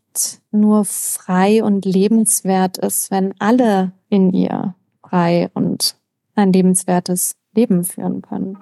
nur 0.50 0.84
frei 0.84 1.62
und 1.62 1.84
lebenswert 1.84 2.78
ist, 2.78 3.10
wenn 3.10 3.34
alle 3.38 3.92
in 4.08 4.32
ihr 4.32 4.74
frei 5.08 5.50
und 5.54 5.96
ein 6.34 6.52
lebenswertes 6.52 7.36
Leben 7.54 7.84
führen 7.84 8.22
können. 8.22 8.58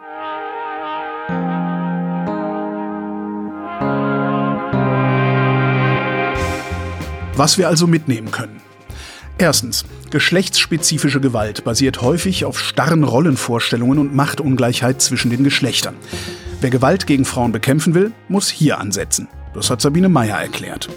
Was 7.36 7.58
wir 7.58 7.68
also 7.68 7.86
mitnehmen 7.86 8.30
können. 8.30 8.62
Erstens. 9.38 9.84
Geschlechtsspezifische 10.10 11.20
Gewalt 11.20 11.64
basiert 11.64 12.00
häufig 12.00 12.44
auf 12.46 12.58
starren 12.58 13.04
Rollenvorstellungen 13.04 13.98
und 13.98 14.14
Machtungleichheit 14.14 15.02
zwischen 15.02 15.30
den 15.30 15.44
Geschlechtern. 15.44 15.96
Wer 16.60 16.70
Gewalt 16.70 17.06
gegen 17.06 17.26
Frauen 17.26 17.52
bekämpfen 17.52 17.94
will, 17.94 18.12
muss 18.28 18.48
hier 18.48 18.78
ansetzen. 18.78 19.28
Das 19.52 19.68
hat 19.68 19.82
Sabine 19.82 20.08
Meyer 20.08 20.40
erklärt. 20.40 20.88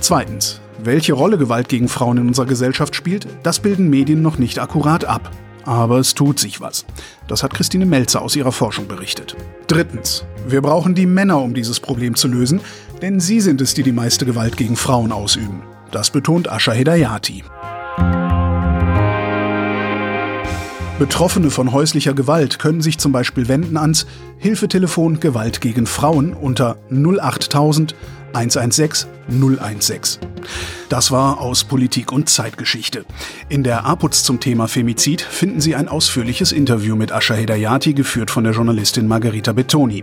Zweitens. 0.00 0.60
Welche 0.82 1.12
Rolle 1.12 1.38
Gewalt 1.38 1.68
gegen 1.68 1.88
Frauen 1.88 2.18
in 2.18 2.28
unserer 2.28 2.46
Gesellschaft 2.46 2.96
spielt, 2.96 3.26
das 3.42 3.60
bilden 3.60 3.88
Medien 3.88 4.22
noch 4.22 4.38
nicht 4.38 4.58
akkurat 4.58 5.04
ab. 5.04 5.30
Aber 5.64 5.98
es 5.98 6.14
tut 6.14 6.38
sich 6.38 6.60
was. 6.60 6.84
Das 7.26 7.42
hat 7.42 7.54
Christine 7.54 7.86
Melzer 7.86 8.20
aus 8.20 8.36
ihrer 8.36 8.52
Forschung 8.52 8.86
berichtet. 8.86 9.36
Drittens. 9.66 10.24
Wir 10.46 10.60
brauchen 10.60 10.94
die 10.94 11.06
Männer, 11.06 11.40
um 11.40 11.54
dieses 11.54 11.80
Problem 11.80 12.16
zu 12.16 12.28
lösen, 12.28 12.60
denn 13.00 13.18
sie 13.18 13.40
sind 13.40 13.60
es, 13.60 13.72
die 13.72 13.82
die 13.82 13.92
meiste 13.92 14.26
Gewalt 14.26 14.56
gegen 14.56 14.76
Frauen 14.76 15.12
ausüben. 15.12 15.62
Das 15.90 16.10
betont 16.10 16.50
Asha 16.50 16.72
Hedayati. 16.72 17.44
Betroffene 20.98 21.50
von 21.50 21.72
häuslicher 21.72 22.14
Gewalt 22.14 22.60
können 22.60 22.80
sich 22.80 22.98
zum 22.98 23.10
Beispiel 23.10 23.48
wenden 23.48 23.76
ans 23.76 24.06
Hilfetelefon 24.38 25.18
Gewalt 25.18 25.60
gegen 25.60 25.86
Frauen 25.86 26.34
unter 26.34 26.76
08000 26.90 27.96
116 28.32 29.08
016. 29.28 30.20
Das 30.88 31.10
war 31.10 31.40
aus 31.40 31.64
Politik 31.64 32.12
und 32.12 32.28
Zeitgeschichte. 32.28 33.04
In 33.48 33.64
der 33.64 33.86
APUZ 33.86 34.22
zum 34.22 34.38
Thema 34.38 34.68
Femizid 34.68 35.22
finden 35.22 35.60
Sie 35.60 35.74
ein 35.74 35.88
ausführliches 35.88 36.52
Interview 36.52 36.94
mit 36.94 37.10
Ascha 37.10 37.34
Hedayati, 37.34 37.94
geführt 37.94 38.30
von 38.30 38.44
der 38.44 38.52
Journalistin 38.52 39.08
Margarita 39.08 39.52
Bettoni, 39.52 40.02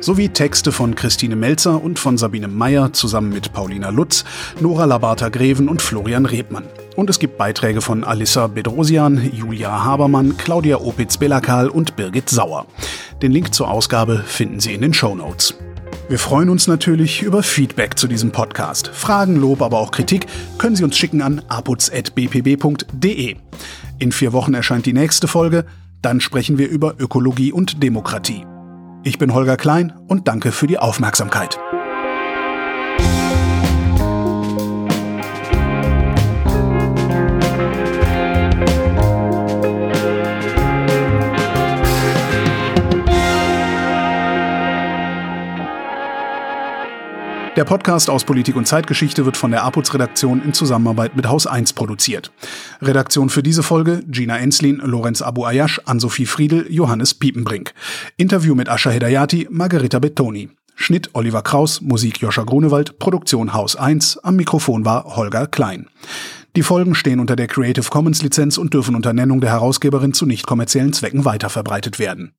sowie 0.00 0.30
Texte 0.30 0.72
von 0.72 0.94
Christine 0.94 1.36
Melzer 1.36 1.82
und 1.82 1.98
von 1.98 2.18
Sabine 2.18 2.48
Meyer 2.48 2.92
zusammen 2.92 3.30
mit 3.30 3.52
Paulina 3.52 3.90
Lutz, 3.90 4.24
Nora 4.60 4.86
Labata-Greven 4.86 5.68
und 5.68 5.82
Florian 5.82 6.26
Rebmann. 6.26 6.64
Und 6.96 7.08
es 7.10 7.18
gibt 7.18 7.38
Beiträge 7.38 7.80
von 7.80 8.04
Alissa 8.04 8.46
Bedrosian, 8.46 9.30
Julia 9.32 9.84
Habermann, 9.84 10.36
Claudia 10.36 10.78
Opitz-Bellakal 10.78 11.68
und 11.68 11.96
Birgit 11.96 12.28
Sauer. 12.28 12.66
Den 13.22 13.32
Link 13.32 13.54
zur 13.54 13.70
Ausgabe 13.70 14.18
finden 14.26 14.60
Sie 14.60 14.74
in 14.74 14.82
den 14.82 14.92
Show 14.92 15.14
Notes. 15.14 15.54
Wir 16.08 16.18
freuen 16.18 16.50
uns 16.50 16.66
natürlich 16.66 17.22
über 17.22 17.42
Feedback 17.42 17.98
zu 17.98 18.06
diesem 18.06 18.32
Podcast. 18.32 18.88
Fragen, 18.88 19.36
Lob, 19.36 19.62
aber 19.62 19.78
auch 19.78 19.92
Kritik 19.92 20.26
können 20.58 20.76
Sie 20.76 20.84
uns 20.84 20.96
schicken 20.96 21.22
an 21.22 21.40
aputz.bpb.de. 21.48 23.36
In 23.98 24.12
vier 24.12 24.32
Wochen 24.32 24.54
erscheint 24.54 24.84
die 24.84 24.92
nächste 24.92 25.28
Folge. 25.28 25.64
Dann 26.02 26.20
sprechen 26.20 26.58
wir 26.58 26.68
über 26.68 26.96
Ökologie 26.98 27.52
und 27.52 27.82
Demokratie. 27.82 28.44
Ich 29.04 29.18
bin 29.18 29.32
Holger 29.32 29.56
Klein 29.56 29.92
und 30.08 30.28
danke 30.28 30.52
für 30.52 30.66
die 30.66 30.78
Aufmerksamkeit. 30.78 31.58
Der 47.54 47.64
Podcast 47.64 48.08
aus 48.08 48.24
Politik 48.24 48.56
und 48.56 48.66
Zeitgeschichte 48.66 49.26
wird 49.26 49.36
von 49.36 49.50
der 49.50 49.62
APUZ-Redaktion 49.64 50.42
in 50.42 50.54
Zusammenarbeit 50.54 51.16
mit 51.16 51.28
Haus 51.28 51.46
1 51.46 51.74
produziert. 51.74 52.32
Redaktion 52.80 53.28
für 53.28 53.42
diese 53.42 53.62
Folge 53.62 54.02
Gina 54.08 54.38
Enslin, 54.38 54.78
Lorenz 54.78 55.20
Abu 55.20 55.44
Ayash, 55.44 55.78
Ann-Sophie 55.84 56.24
Friedel, 56.24 56.66
Johannes 56.70 57.12
Piepenbrink. 57.12 57.74
Interview 58.16 58.54
mit 58.54 58.70
Ascha 58.70 58.88
Hedayati, 58.88 59.48
Margarita 59.50 59.98
Bettoni. 59.98 60.48
Schnitt 60.76 61.10
Oliver 61.12 61.42
Kraus, 61.42 61.82
Musik 61.82 62.22
Joscha 62.22 62.44
Grunewald, 62.44 62.98
Produktion 62.98 63.52
Haus 63.52 63.76
1, 63.76 64.20
am 64.22 64.36
Mikrofon 64.36 64.86
war 64.86 65.14
Holger 65.16 65.46
Klein. 65.46 65.90
Die 66.56 66.62
Folgen 66.62 66.94
stehen 66.94 67.20
unter 67.20 67.36
der 67.36 67.48
Creative 67.48 67.90
Commons 67.90 68.22
Lizenz 68.22 68.56
und 68.56 68.72
dürfen 68.72 68.94
unter 68.94 69.12
Nennung 69.12 69.42
der 69.42 69.50
Herausgeberin 69.50 70.14
zu 70.14 70.24
nicht 70.24 70.46
kommerziellen 70.46 70.94
Zwecken 70.94 71.26
weiterverbreitet 71.26 71.98
werden. 71.98 72.32